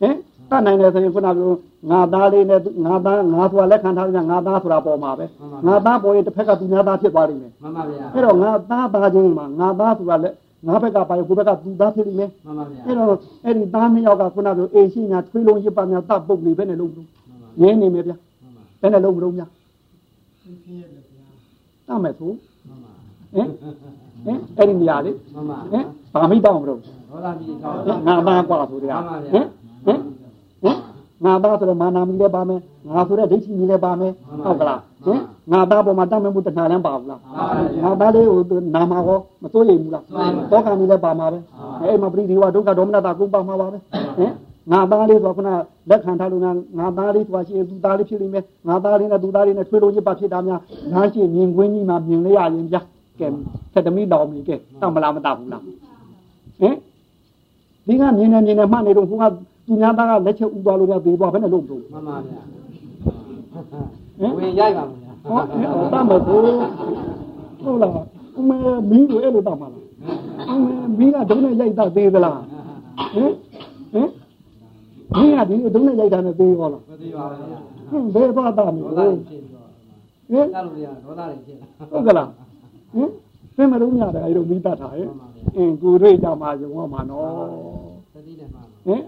[0.00, 0.14] ဟင်
[0.50, 1.50] တတ်နိုင်တယ်ဆိုရင်ခုနကပြော
[1.90, 5.26] ငါသားလေးနဲ့ငါသားငါဆိုတာလက်ခံထားကြငါသားဆိုတာပေါ်မှာပဲ
[5.66, 10.34] ငါသားပေါ်ရင်တစ်ဖက်ကသူများသားဖြစ်သွားလိမ့်မယ် မှန်ပါဗျာ အဲ့တော့ငါသားသားချင်းမှာငါသားဆိုတာလက်
[10.66, 13.08] ငါဘက်ကပါရင်ကိုဘက်ကသူသားဖြစ်လိမ့်မယ် မှန်ပါဗျာ အဲ့တော့
[13.44, 17.08] အဲ့ဒီသားနှစ်ယောက်ကခုနကပြောအေရှိညာထွေးလုံးရစ်ပါများတပ်ပုတ်နေပဲနဲ့လုံးလုံး
[17.60, 19.48] ငင်းနေမယ်ဗျာ မှန်ပါ ဘယ်နဲ့လုံးမလုံးများ
[20.42, 21.26] သင်ခင်းရတယ်ဗျာ
[21.88, 22.92] တတ်မယ်ဆို မှန်ပါ
[23.34, 23.48] ဟင်
[24.24, 29.46] ဟင်အဲ့ဒီနေရာလေ မှန်ပါ ဟင်ဘာမိတော့မလို့ ဒေါသကြီးကောင်း ဟင်ငါသားกว่าဆိုတဲ့ဟင်
[29.85, 29.99] ဟင်
[30.63, 30.77] ဟင်
[31.25, 34.13] ငါသားဆိုတော့မာနာမီလည်းပါမယ်ငါဆိုတဲ့ဒိဋ္ဌိမီလည်းပါမယ်
[34.45, 35.19] ဟုတ်ကလားဟင်
[35.51, 37.19] ငါသားပေါ်မှာတတ်မဲ့မှုတဏှာလည်းပါဘူးလား
[37.83, 40.03] ငါသားလေးကိုနာမှာကောမစိုးရိမ်ဘူးလား
[40.51, 41.39] တောကံမီလည်းပါမှာပဲ
[41.83, 43.77] အဲ့မှာပရိဒီဝဒုက္ခဒေါမနတာကိုပါမှာပါပဲ
[44.17, 44.31] ဟင်
[44.71, 45.49] ငါသားလေးဆိုခုန
[45.89, 50.59] လက်ခံထားလို့ငါငါသားလေးဆိုတာရှိရင်သူသားလေးဖြစ်လိမ့်မယ်ငါသားလေးနဲ့သူသားလေးနဲ့ထွေးလို့ရပါဖြစ်တာများ
[50.93, 52.81] ငါရှိမြင်ကွင်းကြီးမှာမြင်လေးရရင်ဗျာ
[53.19, 53.27] ကဲ
[53.73, 55.67] ဆက်တမိတော်မီကဲတတ်မလားမတတ်ဘူးလားဟ
[56.67, 56.75] င်
[57.87, 59.23] ဒီကမြင်နေမြင်နေမှတ်နေတော့ဟိုက
[59.65, 62.41] သူများသားကလက်ချက်ဥသွားလို့များသေးသွားဘယ်နဲ့လို့မလို့မှန်ပါဗျာ
[64.21, 66.23] ဝင်ရိုက်ပါဗျာဟောအဲ့တတ်မလို့
[67.63, 67.93] ဟုတ်လား
[68.37, 68.57] အမေ
[68.89, 69.83] မင်းတို့အဲ့လိုတတ်မှာလား
[70.49, 72.39] အမေမင်းကဒုံးနဲ့ရိုက်တာသေးသလား
[73.13, 73.31] ဟင်
[73.93, 74.09] ဟင်
[75.15, 79.67] မင်းကဒီဒုံးနဲ့ရိုက်တာနဲ့သေးရောလားမသိပါဘူးဗျာဟင်ဘယ်သွားတာမဒေါလဲသဟင်ကြီးဖြစ်တော့
[80.29, 82.29] ဟင်တတ်လို့ရဒေါသကြီးဖြစ်လာဟုတ်ကလား
[82.93, 83.09] ဟင်
[83.55, 87.25] သင်မလို့ရတယ်အဲ့လိုမိတတ်တာဟဲ့မှန်ပါဗျာအင်းကိုတွေ့ကြမှာယုံရမှာနော်
[88.13, 89.01] သတိနဲ့မှန်ပါဟင်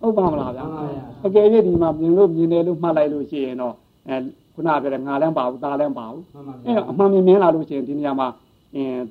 [0.00, 3.74] ဟုတ်ပါမလားဗျာမှန်ပါဗျာအကယ်၍ဒီမှာမြင်လို့မြင်တယ်လို့မှတ်လိုက်လို့ရှိရင်တော့
[4.08, 4.16] အဲ
[4.54, 8.28] ခုနကပြောတဲ့ငါလည်းမပါဘူးသားလည်းမပါဘူးမှန်ပါဗျာအဲအမှန်မြင်မြင်လာလို့ရှိရင်ဒီနေရာမှာ
[8.74, 9.04] အင်း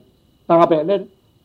[0.47, 0.95] သားပဲလေ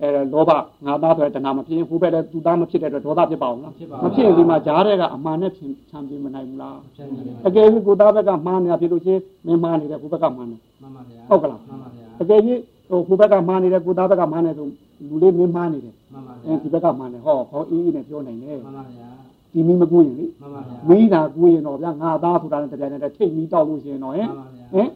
[0.01, 0.51] အဲလောဘ
[0.87, 12.41] ငါသားဆိုတဲ့တဏှာမဖြစ်ရင်ဟိုဘက်လည်းသူသားမဖြစ်တဲ့အတွက်ဒေါသဖြစ်ပါအောင်လားမဖြစ်ရင်ဒီမှာဂျားတဲ့ကအမှန်နဲ့ဖြန့်ချမ်းပြမနိုင်ဘူးလားဖြတ်နေတယ်အကယ်၍ကိုသားဘက်ကမှားနေတာဖြစ်လို့ရှိရင်မင်းမှားနေတယ်ကိုဘက်ကမှားနေမှန်ပါဗျာဟုတ်ကလားမှန်ပါဗျာအကယ်၍
[12.91, 14.67] ဟိုကိုဘက်ကမှားနေတယ်ကိုသားဘက်ကမှားနေဆို
[15.09, 19.09] လူလေးမင်းမှားနေတယ်မှန်ပါအဲဗျာဒီဘက်ကမှားနေဟောခေါ်အေးအေးနဲ့ပြောနိုင်တယ်မှန်ပါဗျာ
[19.53, 24.89] ဒီမီမကူရင်လေမှန်ပါဗျာမီးတာကူရင်တော့ဗျာငါသားဆိုတာနဲ့တရားနဲ့ထိတ်မီးတောက်လို့ရှိရင်တော့ဟင်မှန်ပါဗျာဟင်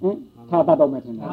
[0.00, 0.16] ဟင်
[0.48, 1.28] ထားတတ်တော့မယ်ထင်တယ်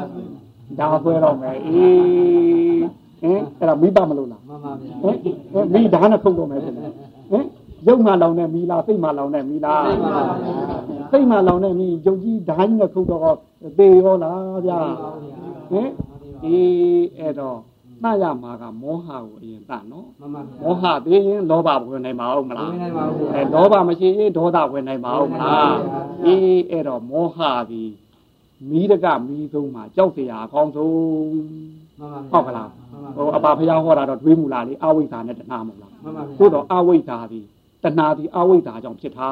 [0.79, 2.83] ဒါဆွဲတော့မယ်အေး
[3.21, 5.15] ဟင်အဲ့ဒါမိဘမလို့လားမှန်ပါဗျာဟင်
[5.53, 6.91] ဟင်မိဓာတ်နဲ့ခုတ်တော့မယ်ထင်တယ်
[7.31, 7.45] ဟင်
[7.87, 13.37] ရုပ်မှလောင်တဲ့မိလားစိတ်မှလောင်တဲ့မိလားသိပါပါဗျာစိတ်မှလောင်တဲ့မိယုတ်ကြီးဓာတ်ကြီးနဲ့ခုတ်တော့
[13.77, 14.79] သေရောလားဗျာ
[15.71, 15.89] ဟင်
[16.45, 17.57] အေးအဲ့တော့
[18.03, 20.07] နှရမှာကမောဟကိုအရင်တနော်
[20.63, 25.75] မောဟသေးရင်လောဘဝင်နိုင်ပါဦးမလားဝင်နိုင်ပါဘူးအဲလောဘမရှိရင်ဒေါသဝင်နိုင်ပါဦးမလား
[26.25, 27.39] အေးအဲ့တော့မောဟ
[27.71, 27.91] သည်
[28.69, 30.93] မိတကမိဆုံးမှာကြောက်စရာအကောင်းဆုံး
[32.31, 32.69] ဟုတ်ကလား
[33.15, 35.91] ဟိုအပါဖျောင်းဟောတာတော့တွေးမူလားလေအဝိဇ္ဇာနဲ့တဏှာမဟုတ်လား
[36.39, 37.45] သို့တော့အဝိဇ္ဇာသည်
[37.83, 39.29] တဏှာသည်အဝိဇ္ဇာကြောင့်ဖြစ်တာ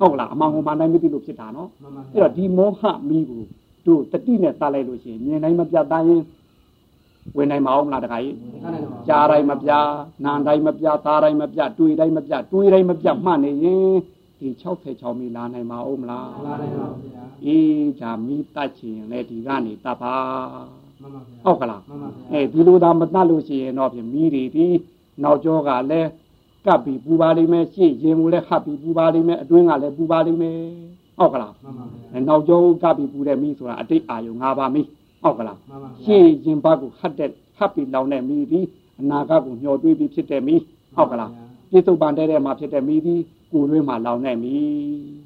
[0.00, 1.68] ဟုတ်ကလားအမှန်ကိုမှန်တိုင်းမသိလို့ဖြစ်တာနော်
[2.12, 3.42] အဲ့တော့ဒီမောဟမိကို
[3.86, 6.22] တို့တတိနဲ့တားလိုက်လို့ရှိရင်မြင်တိုင်းမပြတ်တိုင်း
[7.36, 9.70] ဝင်နိုင်မအောင်မလားတခါကြီးခဏနေပါကြားတိုင်းမပြ
[10.24, 13.92] နားတိုင်းမပြသားတိုင်းမပြတွေ့တိုင်းမပြတွေးတိုင်းမပြမှတ်နေရင်
[14.38, 14.48] ဒီ
[14.84, 20.14] 66မီလာနိုင်မအောင်မလားလာနိုင်ပါဗျာအေးဂျာမီတတ်ချင်လေဒီကနေတတ်ပါ
[21.00, 24.66] မှန်ပါဗျာဟုတ်ကလားမှန်ပါဗျာအဲဒီလိုသာမတတ်လို့ရှိရင်တော့ဖြင့်မီးတွေဒီ
[25.22, 26.08] နောက်ကျောကလည်း
[26.66, 30.56] ကပ်ပြီးပူပါလိမ့်မယ်ရှေ့ရင်ကိုလည်းဟပ်ပြီးပူပါလိမ့်မယ်အတွင်းကလည်းပူပါလိမ့်မယ်
[31.18, 34.86] ဟုတ်ကလားမှန်ပါဗျာအဲနောက်ကျောကပ်ပြီးပူတဲ့မီးဆိုတာအတိတ်အာယုံ၅ပါးမီး
[35.22, 38.60] ဟုတ်ကလားမှန်ပါဗျာရှေ့ရင်ဘတ်ကိုဟတ်တဲ့ဟပ်ပြီးလောင်တဲ့မီးဒီ
[39.00, 40.60] အနာဂတ်ကိုမျှော်တွေးပြီးဖြစ်တဲ့မီး
[40.96, 41.30] ဟုတ်ကလား
[41.70, 43.14] ပြစ္ဆုတ်ပန်တဲ့ထဲမှာဖြစ်တဲ့မီးဒီ
[43.52, 44.70] ကိုယ်တွင်းမှာလောင်တဲ့မီး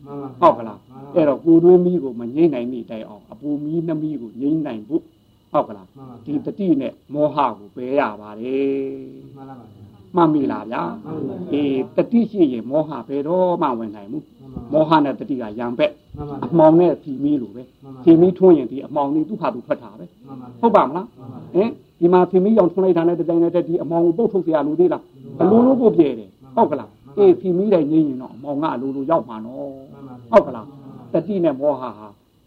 [0.06, 0.80] မှန်ပါဟုတ်ကလား
[1.14, 5.02] အဲ့တော့ကိုယ်တွင်းမီးကိုမငိမ့်နိုင်မိတိုင်အောင်အပူမီးနှမီးကိုငိမ့်နိုင်ဖို့
[5.52, 8.68] ဟုတ်ကလားမှန်ပါဒီတတိနဲ့မောဟကိုပယ်ရပါတယ်
[9.36, 9.66] မှန်ပါဗျာ
[10.16, 16.05] မှတ်မိလားဗျာမှန်ပါအေးတတိရှိရင်မောဟဘယ်တော့မှဝင်နိုင်ဘူးမှန်ပါမောဟနဲ့တတိကရံဘက်မှန်ပါ
[16.45, 17.63] အမှောင်နဲ့ဖြီမီးလိုပဲ
[18.03, 21.07] ဖြီမီးထွန်းရင်ဒီအမှောင်လေးသူ့ဟာသူထွက်တာပဲ မှန်ပါ ဟုတ်ပါမလား
[21.55, 25.03] ဟင်ဒီမှာဖြီမီးရောင်ထွန်းလိုက်တာနဲ့တတိုင်းနဲ့တည်းဒီအမှောင်ကိုပုတ်ထုတ်เสียလို့သေးလား
[25.41, 29.57] အလိုလိုကိုပြဲတယ်ဟုတ်ကလားအေးဖြီမီးတိုင်းငိမ့်ရင်တော့အမှောင်ကအလိုလိုရောက်မှာနော်
[30.31, 30.67] ဟုတ်ကလား
[31.13, 31.91] တတိနဲ့မောဟဟာ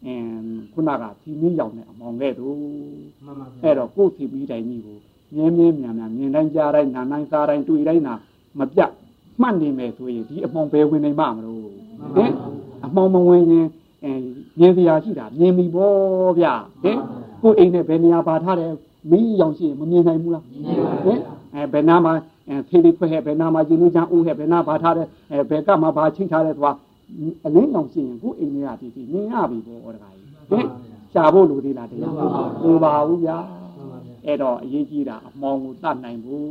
[0.04, 0.28] အင်း
[0.72, 2.54] ခုနကဖြီမီးရောင်နဲ့အမှောင်ခဲ့တို့
[3.24, 4.98] မှန်ပါ အဲ့တော့ကိုယ်ဖြီမီးတိုင်းကြီးကို
[5.34, 8.14] မြဲမြဲမြန်မြန်မြင်တိုင်းကြားတိုင်းနားတိုင်းစားတိုင်းတွေ့တိုင်းနာ
[8.58, 8.90] မပြတ်
[9.40, 11.60] မှတ်နေမယ်ဆိုရင်ဒီအမှောင်ပဲဝင်နိုင်မှာမလို့
[12.16, 12.30] ဟင်
[12.89, 13.67] အမှောင်မဝင်ရင်
[14.03, 14.11] အဲ
[14.59, 16.45] မြင်စရာရှိတာမြင်ပြီပေါ့ဗျ
[16.83, 16.97] ဟင်
[17.41, 18.71] ကိုယ်အိမ်နဲ့ဘယ်နေရာပါထားတယ်
[19.11, 21.19] မင်းရောင်ရှိရင်မမြင်နိုင်ဘူးလားဟင်
[21.55, 22.13] အဲဘယ်နာမှာ
[22.49, 26.73] အဲဖေးလေးခွဲဟဲ့ဘယ်နာမှာကျင်းလူချမ်းဦးဟဲ့ဘယ်နာပါထားတယ်အဲဘယ်ကမှဘာချင်းထားတယ်ဆိုတာ
[27.45, 30.65] အလင်းရောင်ရှိရင်ကိုယ်အိမ်ထဲကဒီဒီမြင်ရပြီပေါ့တခါကြီးဟင်
[31.13, 32.13] ရှားဖို့လူသေးလားတရား
[32.63, 33.37] လိုပါဘူးဗျာ
[33.77, 36.45] မှန်ပါဗျာအဲ့တော့အရေးကြီးတာအမောင်ကိုတတ်နိုင်ဘူး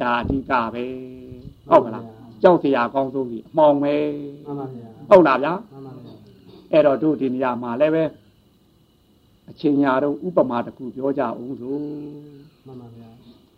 [0.00, 0.84] ဒါအဓိကပဲ
[1.68, 2.04] ဟုတ်ကလား
[2.43, 3.93] ကြောက်เสียအကောင်းဆုံးကြီးအမောင်ပဲ
[4.45, 6.13] မှန်ပါဗျာ ဟုတ်လားဗျာ မှန်ပါဗျာ
[6.71, 8.03] အဲ့တော့တို့ဒီနေရာမှာလည်းပဲ
[9.49, 11.75] အချိန်ညာတော့ဥပမာတစ်ခုပြောကြအောင်ဆို
[12.65, 13.09] မှန်ပါဗျာ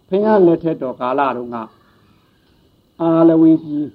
[0.08, 1.58] ဖခင်လက်ထက်တော်ကာလတုန်းက
[3.02, 3.88] အာလဝီကြီး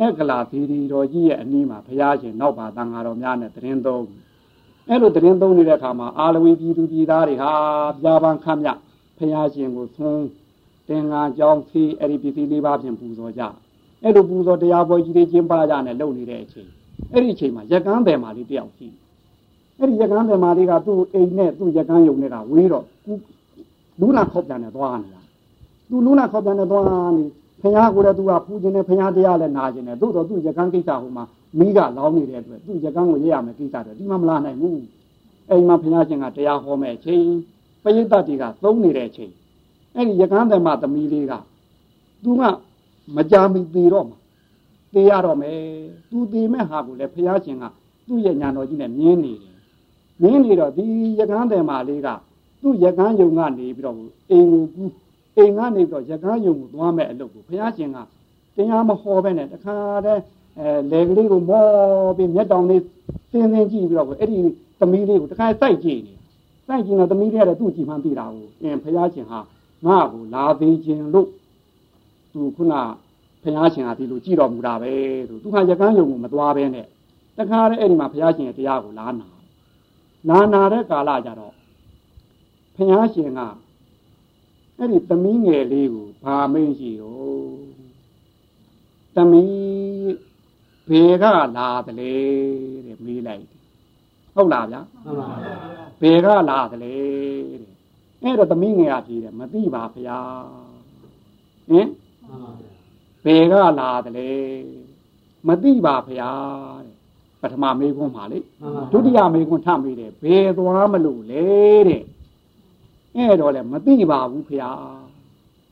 [0.00, 4.04] အက္ကလာသီရီတော်ကြီးရဲ့အနီးမှာဘုရားရှင်နောက်ပါတန်ဃာတော်များနဲ့တရင်သုံး
[4.88, 7.52] အဲ့လိုတရင်သုံးနေတဲ့အခါမှာအာလဝီပြည်သူပြည်သားတွေဟာ
[8.02, 8.68] ပြာပန်းခမ်းမြ
[9.18, 10.26] ဘုရားရှင်ကိုသွန်း
[10.88, 13.42] တင်ငါကြောင်းဖီးအဲ့ဒီပြည်သူလေးပါးဖြင့်ပူဇော်ကြ
[14.03, 16.69] အဲ့လိုပူဇော်တရားပွဲကြီးတွေကျင်းပကြနဲ့လုပ်နေတဲ့အချိန်
[17.13, 18.87] အဲ့ဒီအချိန်မှာရကန်းတယ်မာလေးတယောက်ရှိ
[19.79, 22.85] အဲ့ဒီရကန်းတယ်မာလေးကသူ့အိမ်နဲ့သူ့ရကန်းယုံနဲ့ကဝေးတော့
[23.99, 25.21] လူနာခေါက်ပြန်နဲ့သွားနေတာ
[25.89, 26.85] သူလူနာခေါ်ပြန်တဲ့သွား
[27.17, 27.25] နေ
[27.61, 31.23] ဖခင်ကိုလည်းသူကပူခြင်းနဲ့ဖခင်တရားလည်းနာခြင်းနဲ့သို့တော့သူရကန်းကိစ္စဟိုမှာ
[31.59, 34.81] မိကလောင်းနေတဲ့အတွက်သူရကန်းကိုရရမယ်ကိစ္စတွေဒီမှာမလာနိုင်ဘူး
[35.49, 37.25] အိမ်မှာဖခင်ရှင်ကတရားဟောမဲ့အချိန်
[37.83, 39.31] ပရိသတ်တွေကသုံးနေတဲ့အချိန်
[39.95, 41.33] အဲ့ဒီရကန်းသမသမီးလေးက
[42.23, 42.43] သူက
[43.15, 44.17] မကြမီသေးတော့မှာ
[44.93, 45.57] သေရတော့မယ်
[46.09, 47.63] သူသေမဲ့ဟာကိုလည်းဖခင်ရှင်က
[48.07, 49.53] သူ့ရဲ့ညာတော်ကြီးနဲ့မြင်းနေတယ်
[50.21, 50.85] မြင်းနေတော့ဒီ
[51.19, 52.07] ရကန်းသမလေးက
[52.61, 53.97] သူ့ရကန်းယုံကနေပြီးတော့
[54.31, 54.91] အိမ်ကိုကူး
[55.37, 57.97] အိမ်ကနေပြီးတော့ရကားယုံကိုသွားမဲ့အလုပ်ကိုဘုရားရှင်က
[58.55, 60.21] တရားမဟောပဲနဲ့တခါတည်း
[60.59, 61.65] အဲလေကလေးကိုမော
[62.17, 62.81] ပြီးမျက်တောင်လေး
[63.31, 64.39] သင်းသင်းကြည့်ပြီးတော့အဲ့ဒီ
[64.79, 66.13] သမီးလေးကိုတခါစိုက်ကြည့်နေ
[66.67, 69.39] စိုက်ကြည့်တော့သမီးလေးကလည်းသူ့ကြည့်မှန်းသိတာကိုအင်းဘုရားရှင်ဟာ
[69.85, 71.27] ငါ့ကိုလာသေးခြင်းလို့
[72.33, 72.73] သူခုန
[73.43, 74.93] ဘုရားရှင်ကဒီလိုကြည့်တော်မူတာပဲ
[75.29, 76.87] လို့သူဟာရကားယုံကိုမသွားပဲနဲ့
[77.37, 79.27] တခါတည်းအဲ့ဒီမှာဘုရားရှင်ရဲ့တရားကိုလာနာ
[80.29, 81.53] လာနာတဲ့ကာလကြတော့
[82.75, 83.39] ဘုရားရှင်က
[84.77, 87.53] အဲ့ဒီသမီးငယ်လေးကိုဘာမင်းရှိတော့
[89.15, 90.15] သမီး
[90.89, 91.25] ဘယ်က
[91.57, 92.13] လာသလဲ
[92.85, 93.61] တဲ့မေးလိုက်တယ်
[94.35, 95.55] ဟုတ်လားဗျာမှန်ပါဗျာ
[96.01, 96.93] ဘယ်ကလာသလဲ
[97.61, 97.73] တဲ့
[98.23, 100.19] အဲ့တော့သမီးငယ်ကဖြေတယ်မသိပါဗျာ
[101.69, 102.02] ဟင်မှန်ပါဗျာ
[103.25, 104.29] ဘယ်ကလာသလဲ
[105.47, 106.31] မသိပါဗျာ
[106.85, 106.93] တဲ့
[107.41, 111.45] ပထမမေးခွန်းပါလေမှန်ပါဒုတိယမေးခွန်းထပ်မေးတယ်ဘယ်သွားမလို့လဲ
[111.87, 112.01] တဲ့
[113.15, 114.71] အဲ့တော့လည်းမသိပါဘူးဗျာ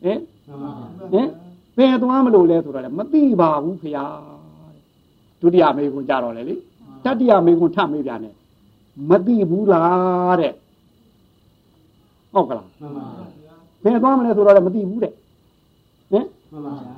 [0.04, 0.72] ဟင်မှန်ပါ
[1.14, 1.28] ဗျာဟင်
[1.78, 4.06] ဘယ်သွားမလို့လဲဆိုတော့လည်းမသိပါဘူးဖေဟာ
[5.42, 6.56] ဒုတိယမေကွန်းကြတော့လေလေ
[7.06, 8.36] တတိယမေကွန်းထမေးပြန်တယ်
[9.10, 10.54] မသိဘူးလားတဲ့
[12.34, 13.06] ဟုတ်ကလားမှန်ပါ
[13.44, 15.21] ဗျာဘယ်သွားမလဲဆိုတော့လည်းမသိဘူးတဲ့ဟင်
[16.52, 16.94] မှန်ပါဗျာ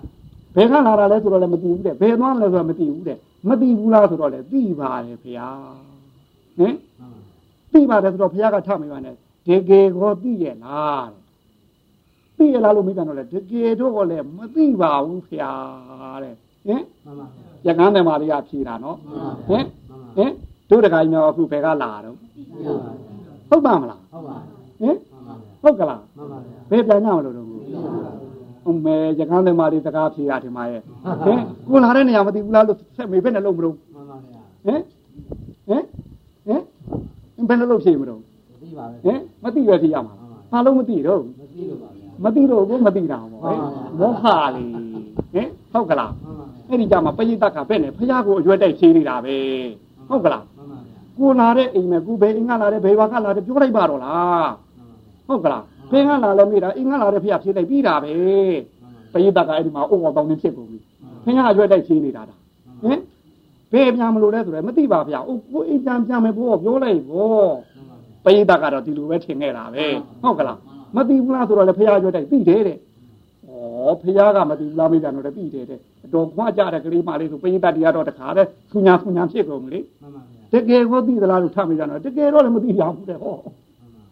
[0.55, 5.49] ဘယ်ကလာတာလဲဆိုတော့လည်းမသိဘူးတဲ့ဘယ်သွားမလဲဆိုတော့မသိဘူးတဲ့မသိဘူးလားဆိုတော့လည်းသိပါတယ်ဖေဟာ
[6.57, 6.75] ဟင်
[7.71, 11.21] မှန်ပါသိပါတယ်ဆိုတော့ဘုရားကထမေးပါနဲ့တကယ်ကိုသိရဲ့လားတဲ့
[12.37, 15.53] သိရလားလို့မေးပြန်တော့လေတကယ်တော့ကိုလည်းမသိပါဘူးဖေဟာ
[16.23, 16.35] တဲ့
[16.67, 17.25] ဟင်မှန်ပါ
[17.65, 20.31] ဗျာရကန်းတယ်မာလေးကဖြေတာနော်မှန်ပါဟင်မှန်ပါဟင်
[20.69, 22.15] တို့တခါကြီးတော့အခုဘယ်ကလာတော့
[23.49, 24.35] ဟုတ်ပါမလားဟုတ်ပါ
[24.81, 28.02] ဟင်မှန်ပါဗျာဟုတ်ကလားမှန်ပါဗျာဘယ်ပြန်ကြမလို့တော့အ
[28.85, 30.81] မေရကန်းတယ်မာလေးတကားဖြေတာဒီမှာရဲ့
[31.25, 34.81] ဟင်ကိုလာတဲ့နေရာမသိဘူးလားလို့ဆက်မေဘယ်နဲ့လုံးမလို့မှန်ပါဗျာဟင်
[35.67, 35.83] ဟင်
[36.45, 36.61] ဟင်
[37.47, 38.19] ဘယ်နဲ့လို့ဖြေမလို့
[38.61, 40.13] သိပါပဲဟင်မသိပဲဖြေရမှာ
[40.51, 43.57] ဘာလို့မသိတော့မသိလို့ပါဗျာမသိတော့ဘူးမသိတာပေါ့ဟင်
[43.99, 44.69] မောဟလေး
[45.33, 49.35] ဟင်ဟုတ်ကလားမှန်ပါဗျာအဲ့ဒီကြမှာပရိသတ်ကဘယ်နဲ့ဖះကိုအရွက်တိုက်ဖြေနေတာပဲ
[50.09, 54.51] ဟုတ်ကလားမှန်ပါဗျာကိုလာတဲ့အိမ်မဲ့ကိုဘယ်အိမ်ကလာတဲ့ဘယ်ဘာကလာတဲ့ပြောလိုက်ပါတော့လား
[55.27, 58.11] ဟုတ်ကလား ဘယ်ကလာလဲမိတာအိမ်ကလာတဲ့ဖះဖြေလိုက်ပြီးတာပဲ
[59.13, 60.77] ပရိသတ်ကအဲ့ဒီမှာအုံအောင်တောင်းနေဖြစ်ကုန်ပြီ
[61.23, 62.35] ဖះအရွက်တိုက်ဖြေနေတာတာ
[62.83, 62.99] ဟင်
[63.73, 67.43] ဘယ်ပြန်မလို့လဲဆိုတော့မသိပါဗျာအိုးကိုအိမ်ပြန်ပြန်မယ်ဘောပြောလိုက်ဘော
[68.25, 69.85] ပရိသတ်ကတော့ဒီလိုပဲထင်ခဲ့တာပဲ
[70.21, 70.57] ဟုတ်ကလား
[70.95, 72.79] မသိဘူးလားဆိုတော့လေဖះရွက်တိုက်ပြီးတယ်တဲ့ဩ
[74.01, 80.21] ဖះကမသိဘူးလားမိပြန်တော့လည်းပြီးတယ်တဲ့အတော်ခွာကြတဲ့ကလေးမလေးဆိုပရိသတ်တရားတော့တခါတဲ့ခုညာခုညာဖြစ်ကုန်ပြီလေမှန်ပါ
[80.51, 83.35] ဗျာတကယ်ကိုသိသလားလို့ထပ်မိကြတော့တကယ်တော့လည်းမသိရဘူးတဲ့ဟော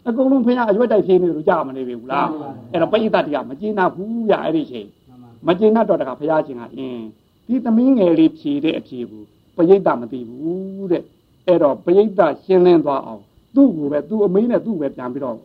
[0.08, 2.28] အကုန်လုံးဖះအရွက်တိုက်ဖြေနေလို့ကြားမနေပြီဘူးလား
[2.72, 7.06] အဲ့တော့ပရိသတ်တရားမကျေနပ်ဘူးရအဲ့ဒီချိန်မှန်ပါမကျေနပ်တော့တခါဘုရားရှင်ကအင်း
[7.48, 9.24] ဒီသမီးငယ်လေးဖြေတဲ့အဖြေကို
[9.58, 11.04] ပရိသတ်မသိဘူးတဲ့
[11.48, 13.22] အဲ့တော့ပရိသတ်ရှင်းလင်းသွားအောင်
[13.56, 15.38] သူ့ကိုပဲသူ့အမေးနဲ့သူ့ပဲပြန်ပြီးတော့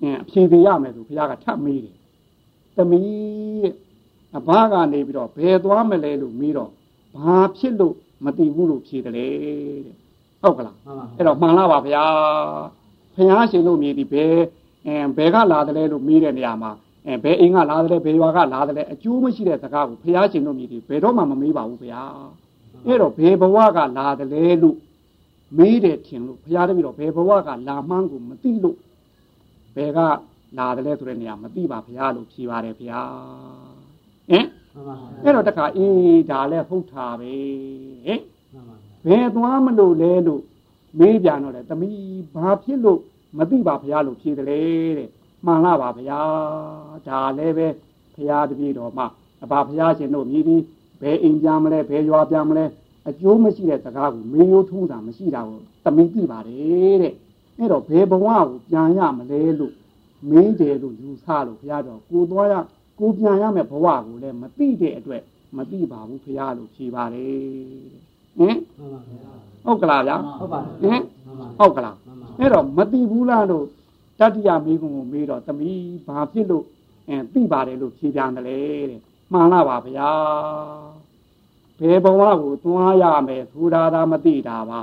[0.00, 1.96] အင်းအဖြေသေးရမယ်ဆိုဘုရားကထပ်မေးတယ်
[2.76, 3.74] သမီးတဲ့
[4.36, 6.70] အဘကနေပြီးတော့ဘယ်သွားမလဲလို့မေးတော့
[7.14, 7.94] ဘာဖြစ်လို့
[8.24, 9.26] မသိဘူးလို့ဖြေတယ်လေ
[9.86, 9.94] တဲ့
[10.42, 12.04] ဟုတ်ကလားမှန်ပါအဲ့တော့မှန်လားပါဗျာ
[13.16, 14.36] ဘုရားရှင်တို့မြည်ဒီဘယ်
[14.86, 16.72] အင်းဘယ်ကလာတယ်လဲလို့မေးတဲ့နေရာမှာ
[17.06, 22.02] အဲဘယ်အိမ်ကလာတယ်လဲဘယ်ရွာကလာတယ်လဲအကျိုးမရှိတဲ့စကားကိုဘုရားရှင်တို့မြည်ဒီဘယ်တော့မှမမေးပါဘူးဗျာ
[22.86, 24.76] အဲ့တော့ဘယ်ဘဝကလာတယ်လဲလို့
[25.58, 28.76] မေးတယ်ထင်လို့ဘုရားတပည့်တော်ဘယ်ဘဝကလာမှန်းကိုမသိလို့
[29.76, 29.98] ဘယ်က
[30.58, 33.00] လာတယ်လဲဆိုတဲ့နေရာမသိပါဗျာလို့ဖြေပါတယ်ဗျာ
[34.30, 34.94] ဟင်မှန်ပါ
[35.24, 37.32] အဲ့တော့တခါအေးဒါလည်းဟုတ်တာပဲ
[38.06, 38.20] ဟင်
[38.52, 40.42] မှန်ပါဘယ်သွားမလို့လဲလို့
[40.98, 43.00] မေးပြန်တော့လေသမီးဘာဖြစ်လို့
[43.38, 44.60] မသိပါဖရားလို့ဖြေတယ်လေ
[44.98, 45.08] တဲ့
[45.44, 46.20] မှန်လားပါဗျာ
[47.06, 47.66] ဒါလည်းပဲ
[48.14, 49.04] ဘုရားတပည့်တော်မှ
[49.42, 50.62] အဘဘုရားရှင်တို့မြည်ပြီး
[51.00, 52.64] ဘယ်အိမ်ပြန်မလဲဘယ်ရွာပြန်မလဲ
[53.08, 57.12] အကျိုးမရှိတဲ့စကားကိုမေးရိုးထုံးတာမရှိတာကိုတမင်ကြည့်ပါတယ်တဲ့
[57.58, 59.74] အဲ့တော့ဘယ်ဘဝကိုပြန်ရမလဲလို့
[60.30, 62.54] မင်းတယ်လို့ယူဆလို့ဘုရားတော်ကိုသွားရ
[62.98, 65.22] ကိုပြန်ရမယ်ဘဝကိုလည်းမသိတဲ့အတွက်
[65.56, 67.34] မသိပါဘူးဘုရားလို့ဖြေပါတယ်
[68.38, 71.02] ဟင်မှန်ပါဗျာ ဟုတ်ကလားဗျာဟုတ်ပါဟင်မှန်
[71.40, 73.66] ပါဟုတ်ကလားမှန်ပါအဲ့တော့မသိဘူးလားလို့
[74.20, 76.64] တတ္တိယမိကုံကိုမေးတော့သမီးဘာဖြစ်လို့
[77.08, 78.58] အဲသိပါတယ်လို့ဖြေပြန်တယ်လေ
[78.90, 79.00] တဲ့
[79.32, 80.10] မှန်လားပါဗျာ
[81.80, 84.80] ဘယ်ဘဝကိုသွားရမယ်ဆိုတာသာမသိတာပါ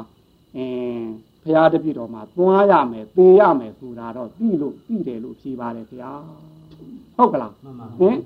[0.58, 1.08] အင်း
[1.44, 6.12] ဖရာတပည့်တော်မှာသွားရမယ်သေရမယ်ဆိုတာတော့သိလို့သိတယ်လို့ဖြေပါတယ်ဗျာ
[7.18, 8.18] ဟုတ်ကလားမှန်ပါဟင်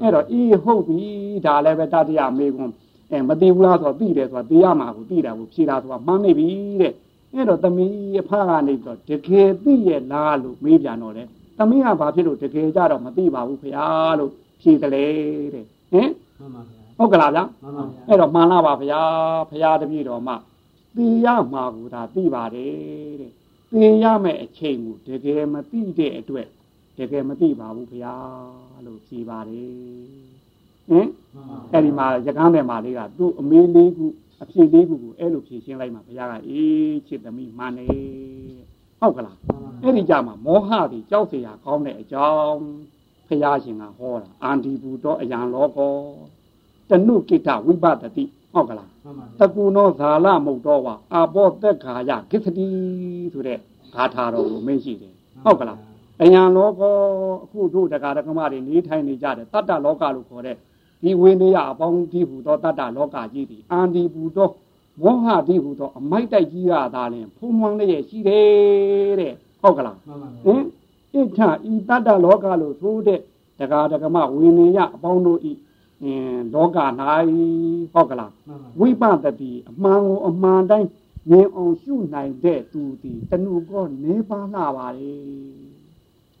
[0.00, 1.00] အဲ့တော့အေးဟုတ်ပြီ
[1.46, 2.66] ဒါလည်းပဲတတ္တိယမိကုံ
[3.12, 6.48] အဲမသိဘူးလားဆိုတော့သိတယ်ဆိုတာသိရမှာကိုသိတာကိုဖြေတာဆိုတာမှန်းနေပြီ
[6.80, 6.92] တဲ့
[7.34, 11.24] အဲ့တော့သမီးအဖကနေပြီးတော့တကယ်သိရဲ့လားလို့မေးပြန်တော့လေ
[11.58, 13.70] သမီးကဘာဖြစ်လို့တကယ်ကြတော့မသိပါဘူးဖေ။
[14.18, 15.04] လို့ဖြေတယ်လေ
[15.54, 16.08] တဲ့ဟင်
[16.38, 19.02] မှန်ပါဗျာဟုတ်ကလားဗျာမှန်ပါဗျာအဲ့တော့မှန်လားပါဗျာ
[19.50, 20.34] ဖရာတပည့်တော်မှ
[20.96, 23.32] သိရမှာကိုဒါသိပါတယ်တဲ့
[23.72, 26.48] သိရမယ့်အချိန်ကိုတကယ်မသိတဲ့အတွက်
[26.98, 28.14] တကယ်မသိပါဘူးဗျာ
[28.86, 30.31] လို့ဖြေပါတယ်
[30.89, 34.05] ဟင် မှန်ပါ အဲ့ဒီမှာရကန်းတယ်မာလေးကသူ့အမေးလေးခု
[34.41, 37.87] အဖြေလေးခုကိုအဲ့လိုဖြေရှင်းလိုက်မှာဘုရားကအေးချစ်သမီးမှန်နေ
[38.99, 39.37] ဟုတ်ကလား
[39.83, 42.61] အဲ့ဒီကြမှာမောဟတွေကြောက်เสียကောင်းတဲ့အကြောင်း
[43.27, 45.93] ဘုရားရှင်ကဟောတာအန္တိဘူတော့အယံလောကော
[46.89, 48.23] တနုကိတဝိပတတိ
[48.53, 52.67] ဟုတ်ကလား မှန်ပါ တကူနောဇာလမုတ်တော်ဝါအာဘောသက်ခာယကိသတိ
[53.33, 53.59] ဆိုတဲ့
[53.93, 55.13] ဂါထာတော်ကိုမင်းရှိတယ်
[55.43, 55.79] ဟုတ်ကလား
[56.21, 56.95] အယံလောကော
[57.43, 60.57] အခုတို့တရားဓမ္မတွေနေထိုင်နေကြတယ်တတ္တလောကလို့ခေါ်တဲ့
[61.02, 64.50] ဒီဝိနည်းအပေါင်းဒီဟူသောတတ္တလောကကြီးသည်အန္တိဘူသော
[65.00, 70.62] မောဟဒီဟူသောအမိုက်တိုက်ကြီးရတာလင်ဖုံးမှန်းလျက်ရှိတယ်တဲ့ဟုတ်ကလားမှန်ပါဟင်
[71.12, 73.20] ဣဋ္ဌဤတတ္တလောကလို့ဆိုတဲ့
[73.58, 75.52] တရားဓမ္မဝိနည်းအပေါင်းတို့ဤ
[76.02, 76.78] အင်းလောက၌
[77.92, 80.88] ဟုတ်ကလားမှန်ပါဝိပဿတိအမှန်ကိုအမှန်တိုင်း
[81.30, 85.12] မြင်အောင်ရှုနိုင်တဲ့သူသည်တဏှုကောနေပါလာပါလေ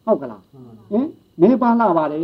[0.04, 1.06] ဟုတ်ကလားမှန်ပါဟင်
[1.42, 2.22] နေပါလာပါလေ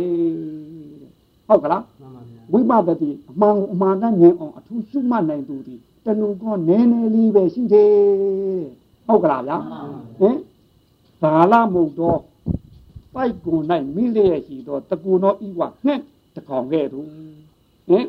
[1.49, 7.93] ဟုတ်ကလားမှန်ပါဗျာဝိပဿတိအမှန်ကိုအမှန်တိုင်းမြင်အောင်အထူးရှုမှတ်နိုင်သူသည်တဏှုကောနည်းနည်းလေးပဲရှိတယ်
[9.07, 9.57] ဟုတ်ကလားဗျာ
[10.19, 10.37] ဟင်
[11.21, 12.21] ဘာလမုတ်တော့
[13.13, 13.63] ပိုက်ကွန်၌
[13.95, 16.01] မိလျက်ရှိတော့တကူသောဤဝငှက်
[16.35, 17.05] တကောင်ကဲ့သို့
[17.87, 18.05] ဟင်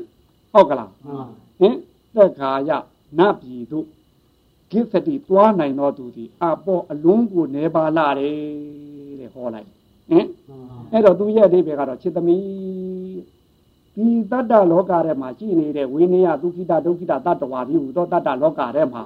[0.53, 1.26] ဟုတ်ကလားမှန်ပါ
[1.61, 1.76] ဟင်
[2.14, 2.70] သက်ခါယ
[3.18, 3.86] နတ်ပြည်တို့
[4.70, 8.38] ကိစ္စတိသွားနိုင်တော်သူသည်အပေါ်အလုံးကိုနေပါလာတယ်
[9.20, 9.68] တဲ့ဟောလိုက်
[10.11, 12.42] ဟင်မှန်ပါအဲ့တော့သူရဲ့အဓိပ္ပာယ်ကတော့จิตသမီး
[13.96, 19.02] ဒီတတ္တလောကထဲမှာရှိနေတဲ့ဝိနည်းဒုက္ခိတဒုက္ခိတတတ္တဝါဒီဟူသောတတ္တလောကထဲမှာ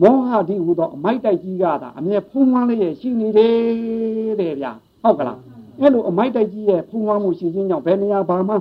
[0.00, 4.72] မောဟဒီဟူသောအမိုက်တိုက်ကြီးကသာအမြဲဖုံးလွှမ်းလျက်ရှိနေတယ်တဲ့ဗျာ
[5.02, 5.38] ဟုတ်ကလား
[5.80, 8.54] အဲ့လိုအမိုက်တိုက်ကြီးရဲ့ဖုံးလွှမ်းမှုရှိခြင်းကြောင့်ဘယ်နေရာဘာမှ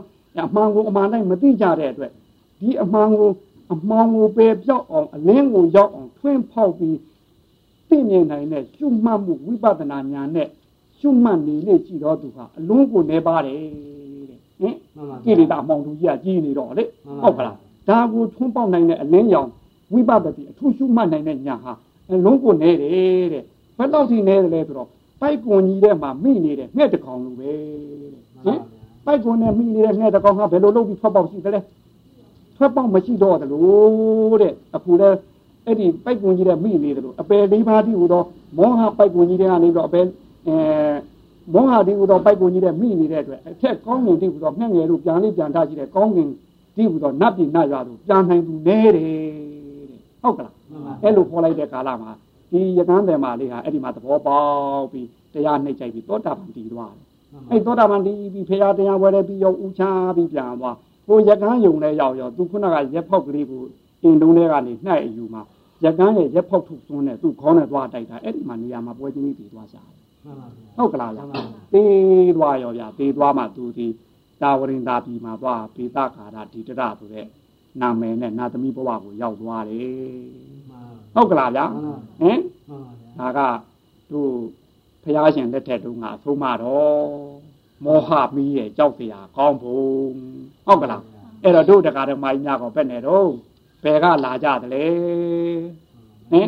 [0.46, 2.12] အမှန်ကိုအမှန်တိုင်းမသိကြတဲ့အတွက်
[2.60, 3.32] ဒီအမှန်ကို
[3.74, 6.98] အမှန်ကိုပယ်ပြောက်အောင်အလင်းကိုရောက်အောင်ထွင်းဖောက်ပြီး
[7.88, 10.50] သိမြင်နိုင်တဲ့ရှုမှတ်မှုဝိပဿနာဉာဏ်နဲ့
[11.00, 13.58] ရှုမှတ်နေလေကြည့်တော့သူဟာအလုံးကိုနေပါတယ်
[14.30, 16.84] တဲ့ဟင်မှန်ပါကိလေသာအမောင်သူကြီးကကြီးနေတော့လေ
[17.22, 17.56] ဟုတ်ကလား
[17.90, 19.50] ဒါကိုထွန်းပေါက်နိုင်တဲ့အလင်းရောင်
[19.94, 21.74] ဝိပဿတိအထူးရှုမှတ်နိုင်တဲ့ညာဟာ
[22.12, 23.44] အလုံးကိုနေတယ်တဲ့
[23.78, 24.90] ဘယ်တော့ထိနေတယ်လဲဆိုတော့
[25.22, 27.52] ပိုက်ကွန်ကြီးထဲမှာမိနေတဲ့ငှက်တစ်ကောင်လိုပဲ
[28.14, 28.60] တဲ့ဟင်
[29.06, 31.60] ပိုက်ကွန်နဲ့မိနေတဲ့ငှက်တစ်ကောင်ကဘယ်လိုလုပ်ပြီးထွက်ပေါက်ရှိသလဲ
[32.58, 35.10] ထွက်ပေါက်မရှိတော့တယ်လို့တဲ့အခုလဲ
[35.66, 38.26] အဲ့ဒီပိုက်ကွန်ကြီးတဲ့မိနေတယ်လို့အပယ်လေးပါးတိဟူတော့
[38.58, 40.06] မောဟပိုက်ကွန်ကြီးတဲ့ကနေပြီးတော့အပယ်
[40.48, 40.58] အဲ
[41.54, 46.30] မောဟတိဟူသောပိုက်ကုန်ကြီးတဲ့မိနေတဲ့အတွက်အထက်ကောင်းငင်တိဟူသောငှက်ငယ်တို့ပြန်လေးပြန်ထားရှိတဲ့ကောင်းငင်
[46.76, 49.18] တိဟူသောနတ်ပြည်နတ်ရွာတို့ပြန်နိုင်သူနဲတယ်တဲ့
[50.22, 52.12] ဟုတ်ကလားမှန်ပါအဲ့လိုခေါ်လိုက်တဲ့ကာလမှာ
[52.52, 54.40] ဒီရကန်းတယ်မာလေးဟာအဲ့ဒီမှာသဘောပေါ
[54.78, 57.06] က်ပြီးတရားနှိပ်ကြိုက်ပြီးသောတာပန်တည်သွားတယ်
[57.52, 60.76] အဲ့သောတာပန်တည်ပြီးဖေရာတရားဝဲတယ်ပြီးရောက်ဥချာပြီးပြန်သွား
[61.08, 63.64] ဟိုရကန်းယုံလဲရောက်ရောသူခုနကရက်ဖောက်ကလေးကို
[64.04, 65.42] အင်းတုံးထဲကနေနှိုက်အယူမှာ
[65.84, 69.97] ရကန်းရဲ့ရက်ဖောက်ထုတ်သွန်းတဲ့သူ့ခေါင်းနဲ့သွားတိုက်တာအဲ့ဒီမှာနေရာမှာပွဲချင်းကြီးတည်သွားကြတယ်မှန်ပါ
[70.78, 71.24] ဟုတ်ကလားဗျာ
[71.74, 73.88] သေးသွားရောဗျာသေးသွားမှသူဒီ
[74.42, 77.28] တာဝရင်သာပြည်မှာသွားပေတခါရဒီတရဆိုတဲ့
[77.82, 79.90] နာမည်နဲ့နာသမီးဘဝကိုရောက်သွားတယ်
[81.16, 81.66] ဟုတ်ကလားဗျာ
[82.22, 82.40] ဟင်
[83.20, 83.40] ဒါက
[84.10, 84.20] သူ
[85.04, 87.02] ဖျားရှင်လက်ထက်တုန်းကအဆုံးမတော့
[87.86, 89.88] မောဟမီးရဲ့ကြောက်စရာကောင်းဖို့
[90.66, 91.04] ဟုတ်ကလား
[91.44, 93.30] အဲ့တော့တို့တက္ကရာမိုင်းများကဘယ်နဲ့တော့
[93.84, 94.86] ဘယ်ကလာကြသလဲ
[96.32, 96.48] ဟင်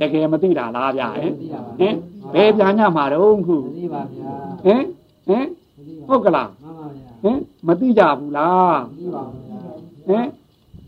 [0.00, 1.32] တကယ်မသိတာလားဗျာဟင်
[1.78, 1.94] ဟင်
[2.34, 4.32] ဘယ်ပြန်ညမှာတော့ခုမသိပါဗျာ
[4.64, 4.82] ဟင်
[5.26, 5.46] ဟင်
[5.76, 9.60] မသိပါဟုတ်ကလားမှန်ပါဗျာဟင်မသိကြဘူးလားမသိပါဘူးဗျာ
[10.08, 10.26] ဟင်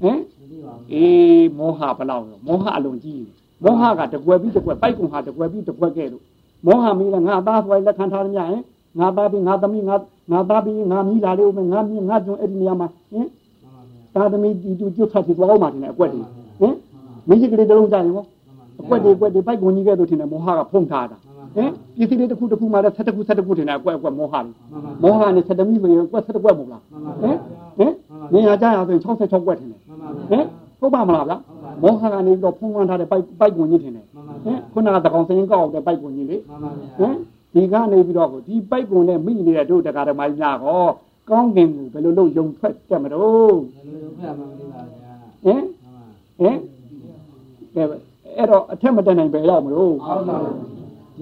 [0.03, 3.29] ဟင်မသိပါဘူးအေးမောဟဘလောက်ရောမောဟအလုံးကြီးတယ်
[3.65, 6.23] မောဟကတကွယ်ပြီးတကွယ်ပိုက်ကုံဟာတကွယ်ပြီးတကွယ်ကဲလို့
[6.67, 8.63] မောဟမီးလည်းငါသားဖွယ်လက်ခံထားရမြဟင်
[8.99, 9.97] ငါသားပြီးငါသမီးငါ
[10.31, 13.27] ငါသားပြီးငါမိလာလေးဦးမယ်ငါမြငါကျွန်းအဲ့ဒီနေရာမှာဟင်
[14.15, 16.23] သားသမီးဒီတူကျွတ်ထပ်ပြီးသွားအောင်မှတင်တယ်အကွက်တွေ
[16.61, 16.75] ဟင်
[17.29, 18.25] မိကြီးကလေးတလုံးကြရင်ဟော
[18.81, 21.18] အကွက်တွေအကွက်တွေပိုက်ကုန်ကြီးကဲ့သို့ထင်တယ်မောဟကဖုံးထားတာ
[21.57, 24.53] ဟင်ပစ္စည်းလေးတစ်ခုတစ်ခုမှလည်းဆက်တစ်ခုဆက်တစ်ခုထင်တယ်အကွက်အကွက်မောဟလေး
[25.03, 26.83] မောဟနဲ့ဆက်တမိဆိုရင်အကွက်ဆက်တစ်ကွက်မဟုတ်လား
[27.22, 27.37] ဟင်
[27.78, 27.93] ဟင်
[28.33, 29.81] နေရာကြရဆိုရင်66ကွက်ထင်တယ်
[30.31, 30.45] ဟင်
[30.81, 31.37] ဟုတ်ပါမလားဗျာ
[31.83, 34.07] မောဟကနေတော့ဖုံးဝန်းထားတဲ့ပိုက်ပိုက်ကုန်ကြီးထင်တယ်
[34.45, 36.37] ဟင်ခုနကတကောင်စရင်ကောက်တဲ့ပိုက်ကုန်ကြီးလေ
[36.99, 37.14] ဟင်
[37.55, 40.83] ဒီကနေပြီးတော့ဒီပိုက်ကုန်နဲ့မိနေတဲ့တို့တရားဓမ္မကြီးများကော
[41.31, 43.59] ကောင်းကင်ကိုဘယ်လိုလုပ်ယုံထွက်တက်မလို့
[45.45, 45.62] ဟင်
[46.41, 46.57] ဟင်
[47.74, 47.83] ကဲ
[48.37, 50.59] အဲ့တော့အထက်မတက်နိုင်ပဲရောက်မလို့ဟုတ်ပါဘူး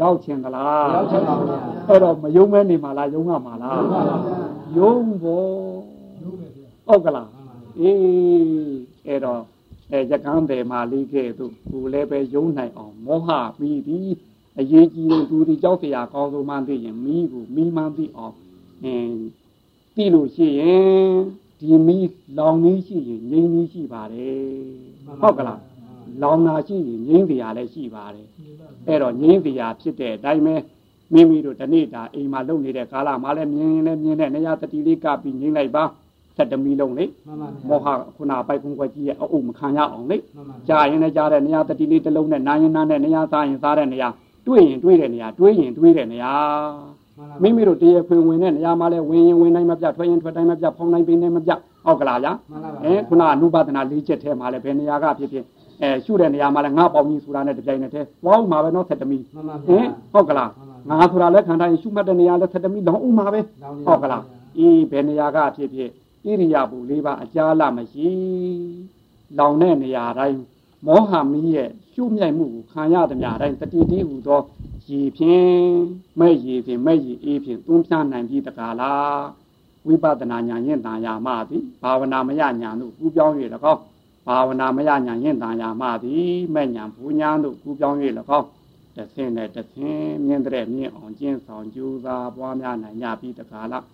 [0.00, 1.48] ရောက်ချင်သလားရောက်ချင်ပါဘူး
[1.88, 3.82] အဲ့တော့မယုံမဲနေမှာလားယုံရမှာလား
[4.76, 5.48] ယုံဖို့
[6.86, 7.28] ဟုတ်ကလား
[7.80, 7.98] အေး
[9.06, 9.42] အဲ့တော့
[9.92, 14.08] အဲရကန်းတယ်မာလေးခဲ့သူကိုလည်းပဲယုံနိုင်အောင်မောဟပြီးသည်
[14.58, 18.36] အရေးကြီးတဲ့သူဒီကြောက်စရာကောင်းဆုံးမှသိရင်မိကိုမိမှန်းသိအောင်
[18.84, 19.18] အင်း
[19.94, 21.12] သိလို့ရှိရင်
[21.60, 21.98] ဒီမိ
[22.38, 24.42] လောင်နေရှိရင်ငြိမ်းနေရှိပါတယ်
[25.20, 25.60] ဟုတ်ကလား
[26.22, 28.26] လောင်နာရှိရင်ငြိမ့်တရားလည်းရှိပါတယ်
[28.88, 30.54] အဲ့တော့ငြိမ့်တရားဖြစ်တဲ့အတိုင်းပဲ
[31.12, 35.84] မိမိတို့တနေ့တာအိမ်မှာလုပ်နေတဲ့ကာလမှာလည်းမြင်ရင်လည်းမြင်တဲ့နေရာတတိလေးကပြီးငြိမ့်လိုက်ပါ
[36.36, 37.04] သက်တမီလုံးလေ
[37.68, 40.16] မောဟခုနပိုက်ကွန်ကွက်ကြီးရဲ့အုပ်မခံရအောင်လေ
[40.68, 44.08] ကြာရင်လည်းကြားတဲ့နေရာတတိလေးတစ်လုံးနဲ့နာရင်နာနဲ့နေရာစားရင်စားတဲ့နေရာ
[44.46, 46.32] တွေ့ရင်တွေ့တဲ့နေရာတွေးရင်တွေးတဲ့နေရာ
[47.42, 51.52] မိမိတို့တရားဖွင့်ဝင်တဲ့နေရာမှာလဲဝင်ရင်ဝင်တိုင်းမပြထွက်ရင်ထွက်တိုင်းမပြဖုံးတိုင်းပင်းတိုင်းမပြ
[51.84, 52.32] ဟုတ်ကလားဗျာ
[52.84, 55.44] အဲခုနအနုပါဒနာ၄ချက်ထဲမှာလဲဘယ်နေရာကဖြစ်ဖြစ်
[55.82, 59.18] အဲရှုတဲ့နေရာမှာလည်းငါပေါင်းကြီးဆိုတာနဲ့တပြိုင်နက်တည်းဝေါင်းမှာပဲနော်ဆက်တမီ
[59.66, 60.50] ဟင်ဟုတ်ကလား
[60.90, 63.40] ငါဆိုတာလက်ခံတိုင်းရှုမှတ်တဲ့နေရာလက်ဆက်တမိလောင်းဥမှာပဲ
[63.86, 64.24] ဟုတ်ကလား
[64.58, 65.90] အေးဘယ်နေရာကဖြစ်ဖြစ်
[66.24, 68.08] ဣရိယာပုလေးပါအကြာလမရှိ
[69.38, 70.40] လောင်တဲ့နေရာတိုင်း
[70.86, 74.40] မောဟမီးရဲ့ရှုမြိုက်မှုကိုခံရသည်များတိုင်းတတိတိဟူသော
[74.88, 75.58] ရည်ဖြင့်
[76.20, 79.22] မဲ့ရည်ဖြင့်မဲ့ရည်အေးဖြင့်သွန်းပြနိုင်ပြီးတကားလား
[79.86, 83.34] ဝိပဿနာဉာဏ်ရင်တန်ရာမသည်ဘာဝနာမယဉာဏ်တို့ကူးပြောင်း၍၎
[83.72, 83.80] င်း
[84.28, 87.98] ဘာဝနာမယဉာဏ်ရင်တန်ရာမသည်မဲ့ဉာဏ်ဘူဉာဏ်တို့ကူးပြောင်း၍၎
[88.38, 88.48] င်း
[88.96, 93.84] တဆင်းနဲ့တဆင်းမြင်တဲ့မြင်အောင်ကျင့်ဆောင်ကြိုးစားပွားများနိုင်ကြပြီးတကားလား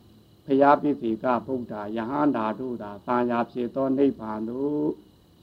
[0.45, 4.83] ဖရာပိစိကဗုဒ္ဓယဟန္တာတို့သာသာယာဖြစ်သောနိဗ္ဗာန်တို့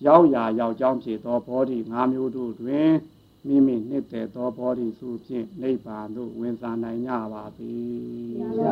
[0.06, 2.90] ရောက်ရာရောက်ကြောင်းဖြစ်သောဘောဓိ၅မျိုးတို့တွင်
[3.48, 8.68] မိမိနှစ်သက်သောဘောဓိစုဖြင့်နိဗ္ဗာန်သို့ဝင်စားနိုင်ကြပါသည်သ